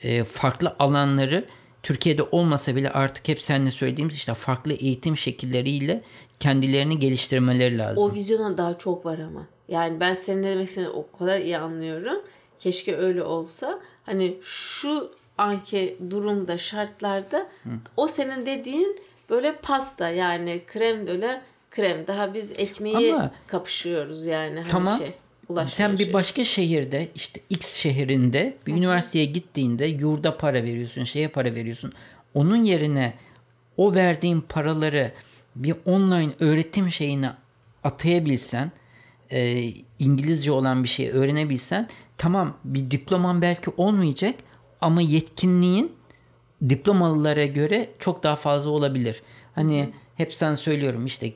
e, 0.03 0.23
farklı 0.23 0.75
alanları 0.79 1.45
Türkiye'de 1.85 2.23
olmasa 2.31 2.75
bile 2.75 2.89
artık 2.89 3.27
hep 3.27 3.41
seninle 3.41 3.71
söylediğimiz 3.71 4.15
işte 4.15 4.33
farklı 4.33 4.73
eğitim 4.73 5.17
şekilleriyle 5.17 6.01
kendilerini 6.39 6.99
geliştirmeleri 6.99 7.77
lazım. 7.77 8.03
O 8.03 8.13
vizyona 8.13 8.57
daha 8.57 8.77
çok 8.77 9.05
var 9.05 9.19
ama. 9.19 9.47
Yani 9.67 9.99
ben 9.99 10.13
senin 10.13 10.43
ne 10.43 10.49
demek 10.49 10.67
istediğini 10.67 10.89
o 10.89 11.17
kadar 11.17 11.39
iyi 11.39 11.57
anlıyorum. 11.57 12.21
Keşke 12.59 12.97
öyle 12.97 13.23
olsa. 13.23 13.79
Hani 14.03 14.37
şu 14.43 15.11
anki 15.37 15.97
durumda, 16.09 16.57
şartlarda 16.57 17.37
Hı. 17.63 17.69
o 17.97 18.07
senin 18.07 18.45
dediğin 18.45 18.99
böyle 19.29 19.55
pasta 19.55 20.09
yani 20.09 20.61
krem 20.67 21.07
öyle 21.07 21.41
krem. 21.71 22.07
Daha 22.07 22.33
biz 22.33 22.51
ekmeği 22.51 23.13
Ama, 23.13 23.31
kapışıyoruz 23.47 24.25
yani. 24.25 24.59
Hani 24.59 24.69
tamam. 24.69 24.97
Şey 24.97 25.13
sen 25.67 25.99
bir 25.99 26.13
başka 26.13 26.43
şehirde 26.43 27.07
işte 27.15 27.41
X 27.49 27.73
şehrinde 27.75 28.57
bir 28.67 28.71
Hı. 28.73 28.77
üniversiteye 28.77 29.25
gittiğinde 29.25 29.85
yurda 29.85 30.37
para 30.37 30.63
veriyorsun, 30.63 31.03
şeye 31.03 31.27
para 31.27 31.55
veriyorsun. 31.55 31.93
Onun 32.33 32.63
yerine 32.63 33.13
o 33.77 33.95
verdiğin 33.95 34.41
paraları 34.41 35.11
bir 35.55 35.75
online 35.85 36.31
öğretim 36.39 36.91
şeyine 36.91 37.31
atayabilsen, 37.83 38.71
e, 39.29 39.71
İngilizce 39.99 40.51
olan 40.51 40.83
bir 40.83 40.89
şey 40.89 41.09
öğrenebilsen 41.09 41.89
tamam 42.17 42.57
bir 42.63 42.91
diploman 42.91 43.41
belki 43.41 43.71
olmayacak 43.77 44.35
ama 44.81 45.01
yetkinliğin 45.01 45.91
diplomalılara 46.69 47.45
göre 47.45 47.89
çok 47.99 48.23
daha 48.23 48.35
fazla 48.35 48.69
olabilir. 48.69 49.21
Hani 49.55 49.93
hep 50.15 50.33
sen 50.33 50.55
söylüyorum 50.55 51.05
işte 51.05 51.33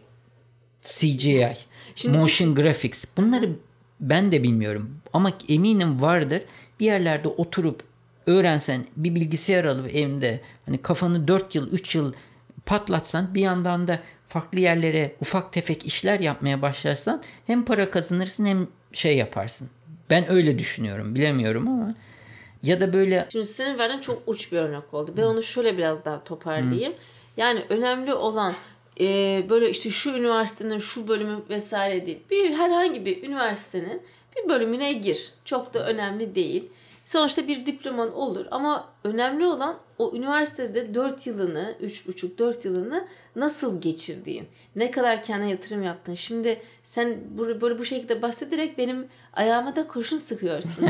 CGI, 0.81 1.53
Şimdi 1.95 2.17
motion 2.17 2.55
graphics 2.55 3.05
bunları 3.17 3.49
ben 3.99 4.31
de 4.31 4.43
bilmiyorum 4.43 5.01
ama 5.13 5.31
eminim 5.49 6.01
vardır. 6.01 6.41
Bir 6.79 6.85
yerlerde 6.85 7.27
oturup 7.27 7.83
öğrensen 8.25 8.85
bir 8.95 9.15
bilgisayar 9.15 9.65
alıp 9.65 9.95
evinde 9.95 10.41
hani 10.65 10.81
kafanı 10.81 11.27
4 11.27 11.55
yıl 11.55 11.71
3 11.71 11.95
yıl 11.95 12.13
patlatsan 12.65 13.35
bir 13.35 13.41
yandan 13.41 13.87
da 13.87 13.99
farklı 14.27 14.59
yerlere 14.59 15.15
ufak 15.21 15.53
tefek 15.53 15.85
işler 15.85 16.19
yapmaya 16.19 16.61
başlarsan 16.61 17.21
hem 17.47 17.65
para 17.65 17.91
kazanırsın 17.91 18.45
hem 18.45 18.67
şey 18.93 19.17
yaparsın. 19.17 19.69
Ben 20.09 20.31
öyle 20.31 20.59
düşünüyorum 20.59 21.15
bilemiyorum 21.15 21.67
ama 21.67 21.95
ya 22.63 22.81
da 22.81 22.93
böyle... 22.93 23.27
Şimdi 23.31 23.45
senin 23.45 23.77
verdiğin 23.79 23.99
çok 23.99 24.23
uç 24.27 24.51
bir 24.51 24.57
örnek 24.57 24.93
oldu. 24.93 25.13
Ben 25.17 25.23
onu 25.23 25.43
şöyle 25.43 25.77
biraz 25.77 26.05
daha 26.05 26.23
toparlayayım. 26.23 26.93
Hı. 26.93 26.97
Yani 27.37 27.63
önemli 27.69 28.13
olan 28.13 28.53
e, 29.01 29.43
böyle 29.49 29.69
işte 29.69 29.89
şu 29.89 30.09
üniversitenin 30.09 30.77
şu 30.77 31.07
bölümü 31.07 31.39
vesaire 31.49 32.05
değil. 32.05 32.19
Bir 32.31 32.51
herhangi 32.53 33.05
bir 33.05 33.23
üniversitenin 33.23 34.01
bir 34.37 34.49
bölümüne 34.49 34.93
gir. 34.93 35.33
Çok 35.45 35.73
da 35.73 35.87
önemli 35.87 36.35
değil. 36.35 36.69
Sonuçta 37.09 37.47
bir 37.47 37.65
diploman 37.65 38.13
olur 38.15 38.45
ama 38.51 38.89
önemli 39.03 39.47
olan 39.47 39.77
o 39.97 40.11
üniversitede 40.15 40.93
4 40.93 41.27
yılını, 41.27 41.75
3,5-4 41.83 42.67
yılını 42.67 43.07
nasıl 43.35 43.81
geçirdiğin, 43.81 44.47
ne 44.75 44.91
kadar 44.91 45.23
kendine 45.23 45.49
yatırım 45.49 45.83
yaptın. 45.83 46.15
Şimdi 46.15 46.61
sen 46.83 47.17
böyle 47.37 47.79
bu 47.79 47.85
şekilde 47.85 48.21
bahsederek 48.21 48.77
benim 48.77 49.07
ayağıma 49.33 49.75
da 49.75 49.87
kurşun 49.87 50.17
sıkıyorsun. 50.17 50.89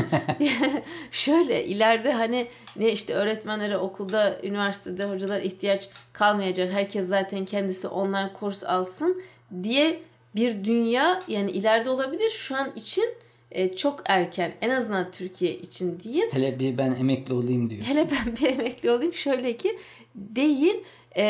Şöyle 1.10 1.64
ileride 1.64 2.12
hani 2.12 2.48
ne 2.76 2.92
işte 2.92 3.14
öğretmenlere 3.14 3.78
okulda, 3.78 4.38
üniversitede 4.42 5.04
hocalar 5.04 5.40
ihtiyaç 5.40 5.88
kalmayacak. 6.12 6.72
Herkes 6.72 7.08
zaten 7.08 7.44
kendisi 7.44 7.88
online 7.88 8.32
kurs 8.32 8.64
alsın 8.64 9.22
diye 9.62 10.02
bir 10.34 10.64
dünya 10.64 11.20
yani 11.28 11.50
ileride 11.50 11.90
olabilir. 11.90 12.30
Şu 12.30 12.56
an 12.56 12.72
için 12.76 13.14
e, 13.50 13.76
çok 13.76 14.02
erken 14.06 14.52
en 14.60 14.70
azından 14.70 15.10
Türkiye 15.10 15.54
için 15.54 16.00
diyeyim. 16.00 16.28
Hele 16.32 16.58
bir 16.58 16.78
ben 16.78 16.92
emekli 16.92 17.34
olayım 17.34 17.70
diyor. 17.70 17.82
Hele 17.82 18.06
ben 18.10 18.36
bir 18.36 18.46
emekli 18.46 18.90
olayım 18.90 19.14
şöyle 19.14 19.56
ki 19.56 19.78
değil 20.14 20.84
e, 21.16 21.24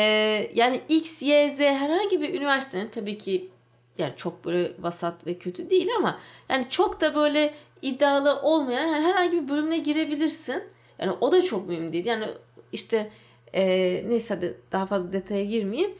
yani 0.55 0.81
X, 0.89 1.23
Y, 1.23 1.49
Z 1.49 1.59
herhangi 1.59 2.21
bir 2.21 2.33
üniversitenin 2.33 2.87
tabii 2.87 3.17
ki 3.17 3.49
yani 3.97 4.13
çok 4.15 4.45
böyle 4.45 4.71
vasat 4.79 5.27
ve 5.27 5.37
kötü 5.37 5.69
değil 5.69 5.87
ama 5.97 6.19
yani 6.49 6.65
çok 6.69 7.01
da 7.01 7.15
böyle 7.15 7.53
iddialı 7.81 8.41
olmayan 8.41 8.87
yani 8.87 9.05
herhangi 9.05 9.43
bir 9.43 9.49
bölümüne 9.49 9.77
girebilirsin. 9.77 10.63
Yani 10.99 11.11
o 11.21 11.31
da 11.31 11.43
çok 11.43 11.67
mühim 11.67 11.93
değil. 11.93 12.05
Yani 12.05 12.25
işte 12.71 13.09
e, 13.53 13.63
neyse 14.07 14.33
hadi 14.33 14.57
daha 14.71 14.85
fazla 14.85 15.13
detaya 15.13 15.45
girmeyeyim. 15.45 15.91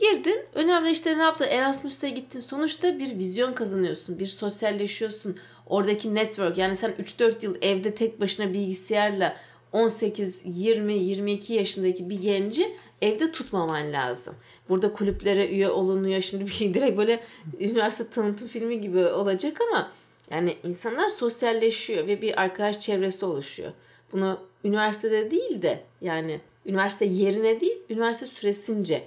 Girdin. 0.00 0.40
Önemli 0.54 0.90
işte 0.90 1.18
ne 1.18 1.22
yaptın? 1.22 1.46
Erasmus'a 1.50 2.08
gittin. 2.08 2.40
Sonuçta 2.40 2.98
bir 2.98 3.18
vizyon 3.18 3.52
kazanıyorsun. 3.52 4.18
Bir 4.18 4.26
sosyalleşiyorsun. 4.26 5.36
Oradaki 5.66 6.14
network 6.14 6.58
yani 6.58 6.76
sen 6.76 6.90
3-4 6.90 7.44
yıl 7.44 7.56
evde 7.62 7.94
tek 7.94 8.20
başına 8.20 8.52
bilgisayarla 8.52 9.36
18, 9.72 10.42
20, 10.44 10.94
22 10.94 11.54
yaşındaki 11.54 12.10
bir 12.10 12.22
genci 12.22 12.76
evde 13.02 13.32
tutmaman 13.32 13.92
lazım. 13.92 14.34
Burada 14.68 14.92
kulüplere 14.92 15.48
üye 15.48 15.68
olunuyor. 15.68 16.22
Şimdi 16.22 16.46
bir 16.46 16.50
şey 16.50 16.74
direkt 16.74 16.98
böyle 16.98 17.20
üniversite 17.60 18.10
tanıtım 18.10 18.48
filmi 18.48 18.80
gibi 18.80 19.06
olacak 19.06 19.60
ama 19.60 19.90
yani 20.30 20.56
insanlar 20.64 21.08
sosyalleşiyor 21.08 22.06
ve 22.06 22.22
bir 22.22 22.40
arkadaş 22.40 22.80
çevresi 22.80 23.26
oluşuyor. 23.26 23.72
Bunu 24.12 24.40
üniversitede 24.64 25.30
değil 25.30 25.62
de 25.62 25.80
yani 26.00 26.40
üniversite 26.66 27.04
yerine 27.04 27.60
değil, 27.60 27.78
üniversite 27.90 28.26
süresince 28.26 29.02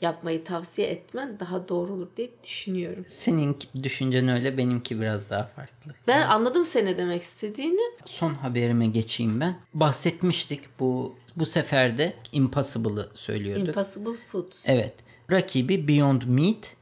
yapmayı 0.00 0.44
tavsiye 0.44 0.88
etmen 0.88 1.40
daha 1.40 1.68
doğru 1.68 1.92
olur 1.92 2.08
diye 2.16 2.30
düşünüyorum. 2.44 3.04
Senin 3.08 3.56
düşüncen 3.82 4.28
öyle, 4.28 4.58
benimki 4.58 5.00
biraz 5.00 5.30
daha 5.30 5.46
farklı. 5.46 5.94
Ben 6.06 6.22
anladım 6.22 6.64
seni 6.64 6.98
demek 6.98 7.22
istediğini. 7.22 7.80
Son 8.04 8.34
haberime 8.34 8.86
geçeyim 8.86 9.40
ben. 9.40 9.56
Bahsetmiştik 9.74 10.60
bu 10.80 11.16
bu 11.36 11.46
sefer 11.46 11.98
de 11.98 12.14
Impossible'ı 12.32 13.08
söylüyorduk. 13.14 13.68
Impossible 13.68 14.16
Food. 14.28 14.52
Evet. 14.64 14.94
Rakibi 15.30 15.88
Beyond 15.88 16.22
Meat 16.22 16.74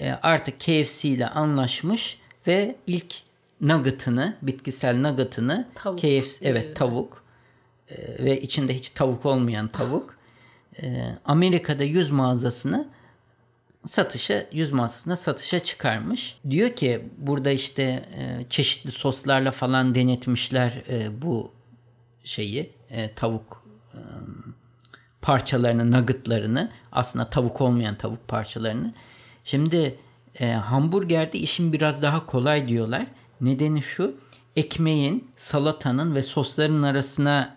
e, 0.00 0.10
artık 0.10 0.60
KFC 0.60 1.08
ile 1.08 1.28
anlaşmış 1.28 2.18
ve 2.46 2.76
ilk 2.86 3.14
nugget'ını, 3.60 4.36
bitkisel 4.42 5.00
nugget'ını 5.00 5.68
Tavuk 5.74 5.98
KFC 5.98 6.48
evet 6.48 6.76
tavuk 6.76 7.22
e, 7.90 8.24
ve 8.24 8.40
içinde 8.40 8.74
hiç 8.74 8.90
tavuk 8.90 9.26
olmayan 9.26 9.68
tavuk 9.68 10.14
Amerika'da 11.24 11.84
100 11.84 12.10
mağazasını 12.10 12.88
satışa 13.84 14.46
100 14.52 14.72
mağazasına 14.72 15.16
satışa 15.16 15.60
çıkarmış. 15.60 16.38
Diyor 16.50 16.70
ki 16.70 17.08
burada 17.18 17.50
işte 17.50 17.82
e, 18.18 18.44
çeşitli 18.50 18.90
soslarla 18.90 19.50
falan 19.50 19.94
denetmişler 19.94 20.82
e, 20.88 21.22
bu 21.22 21.52
şeyi 22.24 22.70
e, 22.90 23.14
tavuk 23.14 23.62
parçalarını, 25.22 25.92
nuggetlarını 25.92 26.70
aslında 26.92 27.30
tavuk 27.30 27.60
olmayan 27.60 27.94
tavuk 27.94 28.28
parçalarını. 28.28 28.94
Şimdi 29.44 29.98
e, 30.40 30.52
hamburgerde 30.52 31.38
işin 31.38 31.72
biraz 31.72 32.02
daha 32.02 32.26
kolay 32.26 32.68
diyorlar. 32.68 33.06
Nedeni 33.40 33.82
şu 33.82 34.14
ekmeğin, 34.56 35.30
salatanın 35.36 36.14
ve 36.14 36.22
sosların 36.22 36.82
arasına 36.82 37.56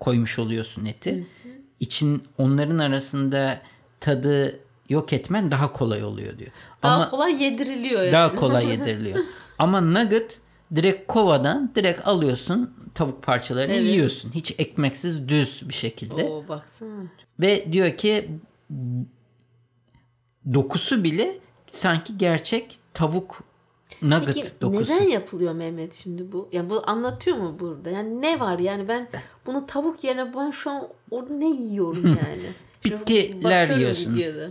koymuş 0.00 0.38
oluyorsun 0.38 0.84
eti. 0.84 1.26
İçin 1.80 2.22
onların 2.38 2.78
arasında 2.78 3.62
tadı 4.00 4.60
yok 4.88 5.12
etmen 5.12 5.50
daha 5.50 5.72
kolay 5.72 6.04
oluyor 6.04 6.38
diyor. 6.38 6.50
Daha 6.82 6.94
Ama 6.96 7.10
kolay 7.10 7.42
yediriliyor 7.42 8.02
yani. 8.02 8.12
daha 8.12 8.34
kolay 8.36 8.68
yediriliyor. 8.68 9.18
Ama 9.58 9.80
nugget 9.80 10.40
direkt 10.74 11.06
kovadan 11.12 11.72
direkt 11.74 12.08
alıyorsun 12.08 12.74
tavuk 12.94 13.22
parçalarını 13.22 13.72
Evet. 13.72 13.86
yiyorsun. 13.86 14.30
Hiç 14.34 14.54
ekmeksiz 14.58 15.28
düz 15.28 15.68
bir 15.68 15.74
şekilde. 15.74 16.24
Oo 16.24 16.48
baksana. 16.48 17.02
Ve 17.40 17.72
diyor 17.72 17.96
ki 17.96 18.30
dokusu 20.54 21.04
bile 21.04 21.38
sanki 21.72 22.18
gerçek 22.18 22.78
tavuk 22.94 23.42
nugget 24.02 24.34
Peki 24.34 24.48
dokusu. 24.60 24.92
neden 24.94 25.04
yapılıyor 25.08 25.52
Mehmet 25.54 25.94
şimdi 25.94 26.32
bu? 26.32 26.48
Ya 26.52 26.70
bu 26.70 26.82
anlatıyor 26.86 27.36
mu 27.36 27.56
burada? 27.60 27.90
Yani 27.90 28.22
ne 28.22 28.40
var 28.40 28.58
yani 28.58 28.88
ben 28.88 29.08
bunu 29.46 29.66
tavuk 29.66 30.04
yerine 30.04 30.34
ben 30.34 30.50
şu 30.50 30.70
an 30.70 30.88
orada 31.10 31.34
ne 31.34 31.50
yiyorum 31.50 32.06
yani? 32.06 32.50
Bitkiler 32.84 33.68
yiyorsun. 33.78 34.14
videoda. 34.16 34.50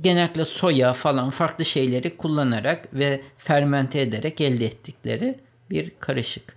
Genellikle 0.00 0.44
soya 0.44 0.92
falan 0.92 1.30
farklı 1.30 1.64
şeyleri 1.64 2.16
kullanarak 2.16 2.94
ve 2.94 3.20
fermente 3.38 4.00
ederek 4.00 4.40
elde 4.40 4.66
ettikleri 4.66 5.38
bir 5.70 5.92
karışık. 6.00 6.56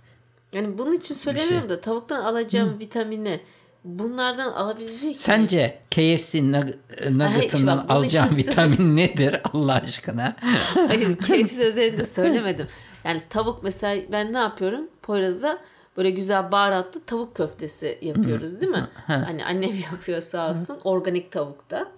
Yani 0.52 0.78
bunun 0.78 0.92
için 0.92 1.14
söylemiyorum 1.14 1.68
da 1.68 1.80
tavuktan 1.80 2.20
alacağım 2.24 2.78
vitamini 2.78 3.40
bunlardan 3.84 4.52
alabilecek? 4.52 5.18
Sence 5.18 5.78
KFC 5.90 6.38
nug- 6.38 6.74
şimdi 7.04 7.18
nugget'ından 7.18 7.86
alacağın 7.88 8.26
için 8.28 8.36
vitamin 8.36 8.96
nedir 8.96 9.40
Allah 9.52 9.74
aşkına? 9.74 10.36
Hayır 10.74 11.16
KFC 11.16 11.64
özelinde 11.64 12.06
söylemedim. 12.06 12.66
Yani 13.04 13.22
tavuk 13.30 13.62
mesela 13.62 14.02
ben 14.12 14.32
ne 14.32 14.38
yapıyorum? 14.38 14.88
Poyraz'a 15.02 15.58
böyle 15.96 16.10
güzel 16.10 16.52
baharatlı 16.52 17.00
tavuk 17.04 17.34
köftesi 17.36 17.98
yapıyoruz 18.02 18.60
değil 18.60 18.72
mi? 18.72 18.88
Hani 19.06 19.44
annem 19.44 19.74
yapıyor 19.92 20.20
sağ 20.20 20.50
olsun. 20.50 20.78
Organik 20.84 21.32
tavukta. 21.32 21.92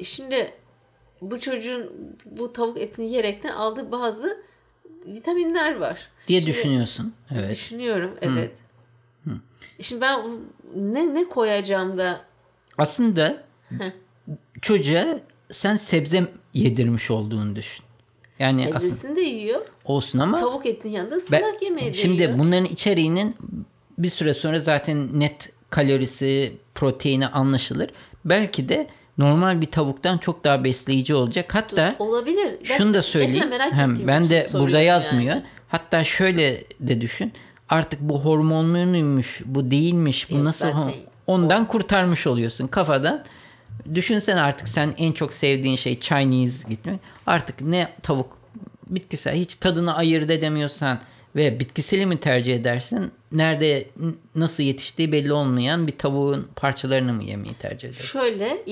E 0.00 0.04
Şimdi 0.04 0.50
bu 1.20 1.40
çocuğun 1.40 1.92
bu 2.24 2.52
tavuk 2.52 2.78
etini 2.78 3.06
yiyerekten 3.06 3.52
aldığı 3.52 3.92
bazı 3.92 4.42
vitaminler 5.06 5.76
var. 5.76 6.08
diye 6.28 6.46
düşünüyorsun. 6.46 7.14
Evet. 7.34 7.50
Düşünüyorum 7.50 8.10
evet. 8.22 8.52
E 9.78 9.82
Şimdi 9.82 10.00
ben 10.00 10.20
ne 10.76 11.14
ne 11.14 11.28
koyacağım 11.28 11.98
da 11.98 12.20
Aslında 12.78 13.42
çocuğa 14.62 15.04
sen 15.50 15.76
sebze 15.76 16.24
yedirmiş 16.54 17.10
olduğunu 17.10 17.56
düşün. 17.56 17.84
Yani 18.38 18.62
aslında 18.62 18.78
sebzesini 18.80 19.16
de 19.16 19.20
yiyor. 19.20 19.60
olsun 19.84 20.18
ama 20.18 20.36
Tavuk 20.40 20.66
etinin 20.66 20.92
yanında 20.92 21.14
ıspanak 21.14 21.62
yemeği 21.62 21.88
de 21.88 21.92
şimdi 21.92 22.22
yiyor. 22.22 22.38
bunların 22.38 22.64
içeriğinin 22.64 23.36
bir 23.98 24.08
süre 24.08 24.34
sonra 24.34 24.60
zaten 24.60 25.20
net 25.20 25.52
kalorisi, 25.70 26.52
proteini 26.74 27.26
anlaşılır. 27.26 27.90
Belki 28.24 28.68
de 28.68 28.86
normal 29.18 29.60
bir 29.60 29.66
tavuktan 29.66 30.18
çok 30.18 30.44
daha 30.44 30.64
besleyici 30.64 31.14
olacak. 31.14 31.54
Hatta 31.54 31.96
Olabilir. 31.98 32.58
Ben 32.60 32.64
şunu 32.64 32.94
da 32.94 33.02
söyleyeyim. 33.02 33.48
merak 33.48 33.74
Hem 33.74 34.06
ben 34.06 34.28
de 34.30 34.48
burada 34.52 34.80
yazmıyor. 34.80 35.34
yani. 35.34 35.44
Hatta 35.68 36.04
şöyle 36.04 36.64
de 36.80 37.00
düşün. 37.00 37.32
Artık 37.68 38.00
bu 38.00 38.24
hormonlu 38.24 38.86
muymuş, 38.86 39.42
bu 39.44 39.70
değilmiş, 39.70 40.30
bu 40.30 40.34
Yok, 40.34 40.44
nasıl 40.44 40.64
zaten 40.64 40.94
ondan 41.26 41.68
kurtarmış 41.68 42.26
oluyorsun 42.26 42.66
kafadan. 42.66 43.24
Düşünsene 43.94 44.40
artık 44.40 44.68
sen 44.68 44.94
en 44.98 45.12
çok 45.12 45.32
sevdiğin 45.32 45.76
şey 45.76 46.00
Chinese 46.00 46.68
gitmek. 46.68 47.00
Artık 47.26 47.60
ne 47.60 47.88
tavuk 48.02 48.38
bitkisel 48.86 49.34
hiç 49.34 49.54
tadını 49.54 49.96
ayırt 49.96 50.30
edemiyorsan 50.30 50.98
ve 51.36 51.60
bitkiseli 51.60 52.06
mi 52.06 52.20
tercih 52.20 52.54
edersin? 52.54 53.10
Nerede 53.32 53.86
nasıl 54.34 54.62
yetiştiği 54.62 55.12
belli 55.12 55.32
olmayan 55.32 55.86
bir 55.86 55.98
tavuğun 55.98 56.48
parçalarını 56.56 57.12
mı 57.12 57.24
yemeyi 57.24 57.54
tercih 57.54 57.88
edersin? 57.88 58.04
Şöyle 58.04 58.64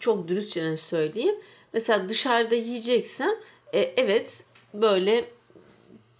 çok 0.00 0.28
dürüstçe 0.28 0.76
söyleyeyim. 0.76 1.34
Mesela 1.72 2.08
dışarıda 2.08 2.54
yiyeceksem 2.54 3.30
e, 3.72 3.80
evet 3.80 4.44
böyle 4.74 5.24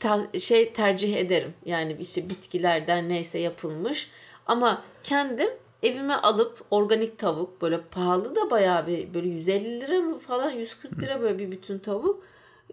ta- 0.01 0.39
şey 0.41 0.73
tercih 0.73 1.17
ederim. 1.17 1.55
Yani 1.67 1.97
işte 2.01 2.31
bitkilerden 2.31 3.09
neyse 3.09 3.39
yapılmış. 3.39 4.11
Ama 4.47 4.83
kendim 5.05 5.49
evime 5.83 6.15
alıp 6.15 6.61
organik 6.71 7.19
tavuk 7.19 7.63
böyle 7.63 7.81
pahalı 7.81 8.37
da 8.37 8.51
bayağı 8.51 8.87
bir 8.87 9.15
böyle 9.15 9.29
150 9.29 9.81
lira 9.81 10.01
mı 10.01 10.19
falan 10.19 10.51
140 10.51 10.99
lira 11.03 11.21
böyle 11.21 11.39
bir 11.39 11.51
bütün 11.51 11.79
tavuk. 11.79 12.23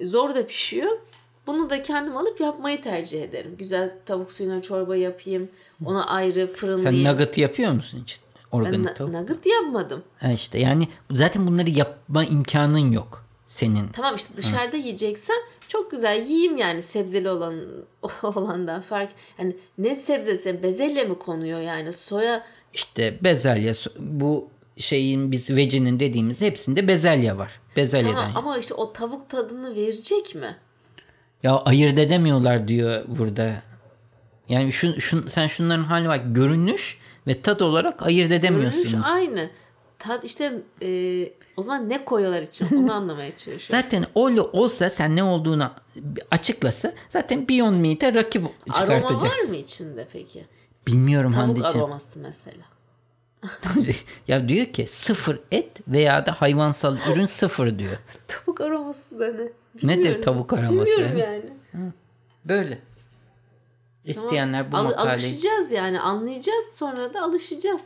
Zor 0.02 0.36
da 0.36 0.48
pişiyor. 0.48 0.98
Bunu 1.48 1.70
da 1.70 1.84
kendim 1.84 2.18
alıp 2.18 2.40
yapmayı 2.42 2.82
tercih 2.82 3.24
ederim. 3.24 3.56
Güzel 3.60 3.92
tavuk 4.06 4.32
suyuna 4.32 4.62
çorba 4.62 4.96
yapayım. 4.96 5.50
Ona 5.86 6.06
ayrı 6.08 6.48
Sen 6.48 6.56
fırınlayayım. 6.56 7.08
nugget 7.12 7.38
yapıyor 7.38 7.72
musun 7.72 8.00
hiç? 8.04 8.20
ben 8.54 8.58
Organik 8.58 8.80
na- 8.86 8.94
tavuk. 8.94 9.14
nugget 9.14 9.46
yapmadım. 9.46 10.04
Ha 10.20 10.30
işte 10.30 10.60
yani 10.60 10.88
zaten 11.12 11.48
bunları 11.48 11.70
yapma 11.70 12.24
imkanın 12.26 12.92
yok 12.92 13.26
senin. 13.48 13.88
Tamam 13.88 14.16
işte 14.16 14.38
dışarıda 14.38 14.78
yiyeceksem 14.78 15.36
çok 15.68 15.92
güzel 15.92 16.26
yiyeyim 16.26 16.58
yani 16.58 16.84
sebzeli 16.84 17.30
olan 17.30 17.56
olandan 18.24 18.82
fark. 18.82 19.12
Yani 19.40 19.56
ne 19.78 19.96
sebzesi 19.96 20.64
bezelye 20.64 21.04
mi 21.04 21.20
konuyor 21.20 21.62
yani 21.62 21.94
soya 21.94 22.44
İşte 22.74 23.18
bezelye 23.24 23.74
bu 24.00 24.50
şeyin 24.78 25.32
biz 25.32 25.56
vecinin 25.56 26.00
dediğimizde 26.00 26.46
hepsinde 26.46 26.88
bezelye 26.88 27.38
var. 27.38 27.60
Bezelyeden. 27.76 28.14
tamam, 28.14 28.32
ama 28.36 28.58
işte 28.58 28.74
o 28.74 28.94
tavuk 28.94 29.30
tadını 29.30 29.76
verecek 29.76 30.36
mi? 30.36 30.56
Ya 31.44 31.58
ayırt 31.58 32.00
edemiyorlar 32.00 32.68
diyor 32.68 33.04
burada. 33.08 33.62
Yani 34.50 34.72
şun, 34.72 35.00
şun, 35.00 35.28
sen 35.28 35.48
şunların 35.48 35.84
haline 35.84 36.10
bak 36.10 36.22
görünüş 36.26 36.98
ve 37.28 37.42
tat 37.42 37.62
olarak 37.62 38.04
ayırt 38.06 38.32
edemiyorsun. 38.32 38.84
Görünüş 38.84 39.06
aynı. 39.06 39.50
Tat 40.00 40.24
işte 40.24 40.54
e, 40.82 41.30
o 41.58 41.64
zaman 41.64 41.90
ne 41.90 42.06
koyuyorlar 42.06 42.42
için 42.42 42.68
onu 42.78 42.94
anlamaya 42.94 43.32
çalışıyorum. 43.38 43.84
Zaten 43.84 44.06
öyle 44.26 44.42
olsa 44.42 44.90
sen 44.90 45.16
ne 45.16 45.24
olduğunu 45.24 45.72
açıklasa 46.32 46.94
zaten 47.10 47.48
Beyond 47.50 47.76
Meat'e 47.76 48.14
rakip 48.14 48.44
Aroma 48.46 48.94
var 48.94 49.00
çıkartacaksın. 49.00 49.50
mı 49.50 49.56
içinde 49.56 50.08
peki? 50.14 50.46
Bilmiyorum 50.88 51.32
Tavuk 51.32 51.48
Hande'ciğim. 51.48 51.78
aroması 51.78 52.06
mesela. 52.16 52.64
ya 54.28 54.50
diyor 54.50 54.66
ki 54.66 54.88
sıfır 54.90 55.40
et 55.52 55.78
veya 55.88 56.26
da 56.26 56.32
hayvansal 56.42 56.98
ürün 57.12 57.26
sıfır 57.26 57.80
diyor. 57.80 57.98
Tavuk 58.28 58.62
aroması 58.62 59.20
da 59.20 59.28
ne? 59.28 59.34
Nedir 59.44 59.52
Bilmiyorum. 59.98 60.22
tavuk 60.22 60.54
aroması? 60.54 60.86
Bilmiyorum 60.92 61.18
yani. 61.18 61.92
Böyle. 62.46 62.80
İsteyenler 64.06 64.72
bu 64.72 64.78
Al- 64.78 64.84
makaleyi 64.84 65.14
alışacağız 65.14 65.72
yani 65.72 66.00
anlayacağız 66.00 66.66
sonra 66.76 67.14
da 67.14 67.22
alışacağız. 67.22 67.82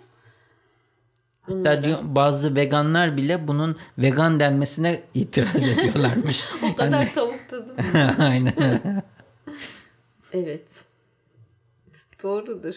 Hatta 1.42 1.84
diyor, 1.84 2.00
bazı 2.04 2.56
veganlar 2.56 3.18
bile 3.18 3.48
bunun 3.48 3.78
vegan 3.98 4.40
denmesine 4.40 5.02
itiraz 5.14 5.68
ediyorlarmış. 5.78 6.46
O 6.72 6.76
kadar 6.76 7.14
tavuk 7.14 7.50
tadı? 7.50 7.76
Aynen. 8.20 8.54
Evet. 10.34 10.68
Doğrudur. 12.24 12.76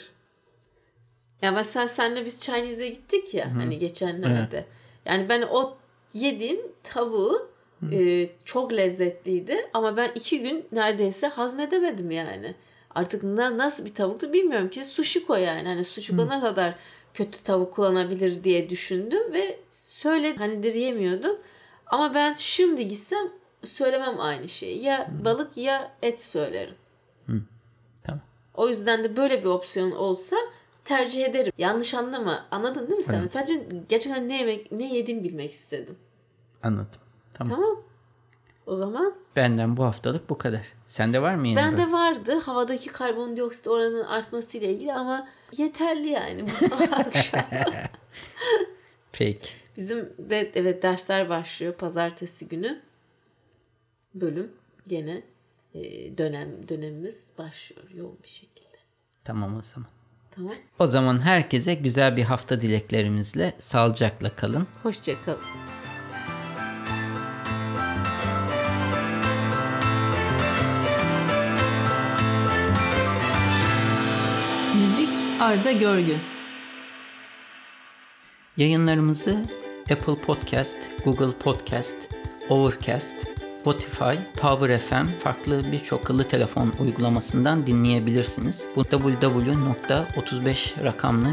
Ya 1.42 1.52
mesela 1.52 1.88
senle 1.88 2.24
biz 2.26 2.40
Chinese'e 2.40 2.88
gittik 2.88 3.34
ya 3.34 3.56
hani 3.56 3.78
geçenlerde. 3.78 4.64
Yani 5.04 5.28
ben 5.28 5.42
o 5.42 5.76
yediğim 6.14 6.60
tavuğu 6.82 7.48
e, 7.92 8.28
çok 8.44 8.72
lezzetliydi 8.72 9.56
ama 9.74 9.96
ben 9.96 10.10
iki 10.14 10.42
gün 10.42 10.66
neredeyse 10.72 11.26
hazmedemedim 11.26 12.10
yani. 12.10 12.54
Artık 12.94 13.22
na- 13.22 13.58
nasıl 13.58 13.84
bir 13.84 13.94
tavuktu 13.94 14.32
bilmiyorum 14.32 14.70
ki 14.70 14.84
sushiko 14.84 15.36
yani. 15.36 15.68
Hani 15.68 15.84
sushiko 15.84 16.28
ne 16.28 16.40
kadar 16.40 16.74
kötü 17.14 17.42
tavuk 17.42 17.72
kullanabilir 17.72 18.44
diye 18.44 18.70
düşündüm 18.70 19.32
ve 19.32 19.58
söyle 19.88 20.36
hani 20.36 20.66
yemiyordum. 20.78 21.36
Ama 21.86 22.14
ben 22.14 22.34
şimdi 22.34 22.88
gitsem 22.88 23.28
söylemem 23.64 24.20
aynı 24.20 24.48
şeyi. 24.48 24.82
Ya 24.82 25.10
balık 25.24 25.56
ya 25.56 25.92
et 26.02 26.22
söylerim. 26.22 26.74
Tamam. 28.04 28.20
O 28.54 28.68
yüzden 28.68 29.04
de 29.04 29.16
böyle 29.16 29.40
bir 29.40 29.48
opsiyon 29.48 29.90
olsa 29.90 30.36
tercih 30.84 31.24
ederim. 31.24 31.52
Yanlış 31.58 31.94
anlama. 31.94 32.46
Anladın 32.50 32.86
değil 32.86 32.96
mi 32.96 33.02
sen? 33.02 33.28
Sadece 33.28 33.66
gerçekten 33.88 34.28
ne 34.28 34.38
yemek 34.38 34.72
ne 34.72 34.94
yediğimi 34.94 35.24
bilmek 35.24 35.52
istedim. 35.52 35.96
Anladım. 36.62 37.00
Tamam. 37.34 37.54
Tamam. 37.56 37.76
O 38.66 38.76
zaman 38.76 39.14
Benden 39.36 39.76
bu 39.76 39.84
haftalık 39.84 40.30
bu 40.30 40.38
kadar. 40.38 40.66
Sende 40.88 41.22
var 41.22 41.34
mı 41.34 41.44
böyle? 41.44 41.56
bende 41.56 41.92
vardı 41.92 42.38
havadaki 42.38 42.88
karbondioksit 42.92 43.68
oranının 43.68 44.04
artması 44.04 44.58
ile 44.58 44.72
ilgili 44.72 44.92
ama 44.92 45.28
yeterli 45.56 46.08
yani 46.08 46.44
bu 46.46 46.74
akşam. 46.94 47.40
Peki. 49.12 49.50
Bizim 49.76 50.12
de 50.18 50.52
evet 50.54 50.82
dersler 50.82 51.28
başlıyor 51.28 51.72
pazartesi 51.74 52.48
günü. 52.48 52.80
Bölüm 54.14 54.52
gene 54.88 55.22
e, 55.74 55.82
dönem 56.18 56.68
dönemimiz 56.68 57.22
başlıyor 57.38 57.90
yoğun 57.94 58.18
bir 58.22 58.28
şekilde. 58.28 58.76
Tamam 59.24 59.56
o 59.56 59.62
zaman. 59.62 59.88
Tamam. 60.30 60.54
O 60.78 60.86
zaman 60.86 61.20
herkese 61.20 61.74
güzel 61.74 62.16
bir 62.16 62.22
hafta 62.22 62.60
dileklerimizle 62.60 63.54
sağlıcakla 63.58 64.36
kalın. 64.36 64.66
Hoşçakalın. 64.82 65.40
Arda 75.44 75.72
Görgün 75.72 76.18
Yayınlarımızı 78.56 79.44
Apple 79.92 80.14
Podcast, 80.26 80.76
Google 81.04 81.38
Podcast, 81.38 81.94
Overcast, 82.48 83.14
Spotify, 83.60 84.14
Power 84.40 84.78
FM 84.78 85.06
farklı 85.18 85.62
birçok 85.72 86.00
akıllı 86.00 86.28
telefon 86.28 86.72
uygulamasından 86.80 87.66
dinleyebilirsiniz. 87.66 88.64
Bu 88.76 88.82
www.35 88.82 90.84
rakamlı 90.84 91.28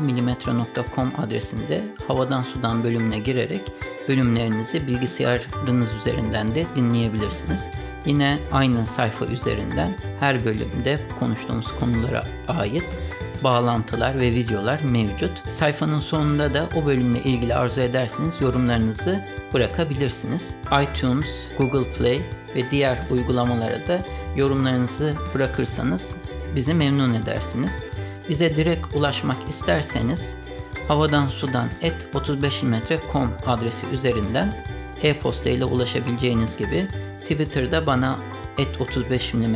adresinde 1.17 1.83
havadan 2.07 2.41
sudan 2.41 2.83
bölümüne 2.83 3.19
girerek 3.19 3.61
bölümlerinizi 4.07 4.87
bilgisayarınız 4.87 5.89
üzerinden 5.99 6.55
de 6.55 6.65
dinleyebilirsiniz. 6.75 7.65
Yine 8.05 8.37
aynı 8.51 8.87
sayfa 8.87 9.25
üzerinden 9.25 9.95
her 10.19 10.45
bölümde 10.45 10.99
konuştuğumuz 11.19 11.67
konulara 11.79 12.25
ait 12.47 12.83
bağlantılar 13.43 14.19
ve 14.19 14.31
videolar 14.31 14.81
mevcut. 14.81 15.49
Sayfanın 15.49 15.99
sonunda 15.99 16.53
da 16.53 16.69
o 16.75 16.85
bölümle 16.85 17.23
ilgili 17.23 17.55
arzu 17.55 17.81
ederseniz 17.81 18.41
yorumlarınızı 18.41 19.25
bırakabilirsiniz. 19.53 20.41
iTunes, 20.83 21.27
Google 21.57 21.93
Play 21.93 22.21
ve 22.55 22.71
diğer 22.71 22.97
uygulamalara 23.11 23.87
da 23.87 24.01
yorumlarınızı 24.35 25.15
bırakırsanız 25.35 26.15
bizi 26.55 26.73
memnun 26.73 27.13
edersiniz. 27.13 27.85
Bize 28.29 28.55
direkt 28.55 28.95
ulaşmak 28.95 29.49
isterseniz 29.49 30.35
havadan 30.87 31.27
sudan 31.27 31.69
et 31.81 31.95
35mm.com 32.13 33.29
adresi 33.45 33.87
üzerinden 33.87 34.65
e-posta 35.03 35.49
ile 35.49 35.65
ulaşabileceğiniz 35.65 36.57
gibi 36.57 36.87
Twitter'da 37.21 37.87
bana 37.87 38.15
et 38.57 38.81
35 38.81 39.33
mm 39.33 39.55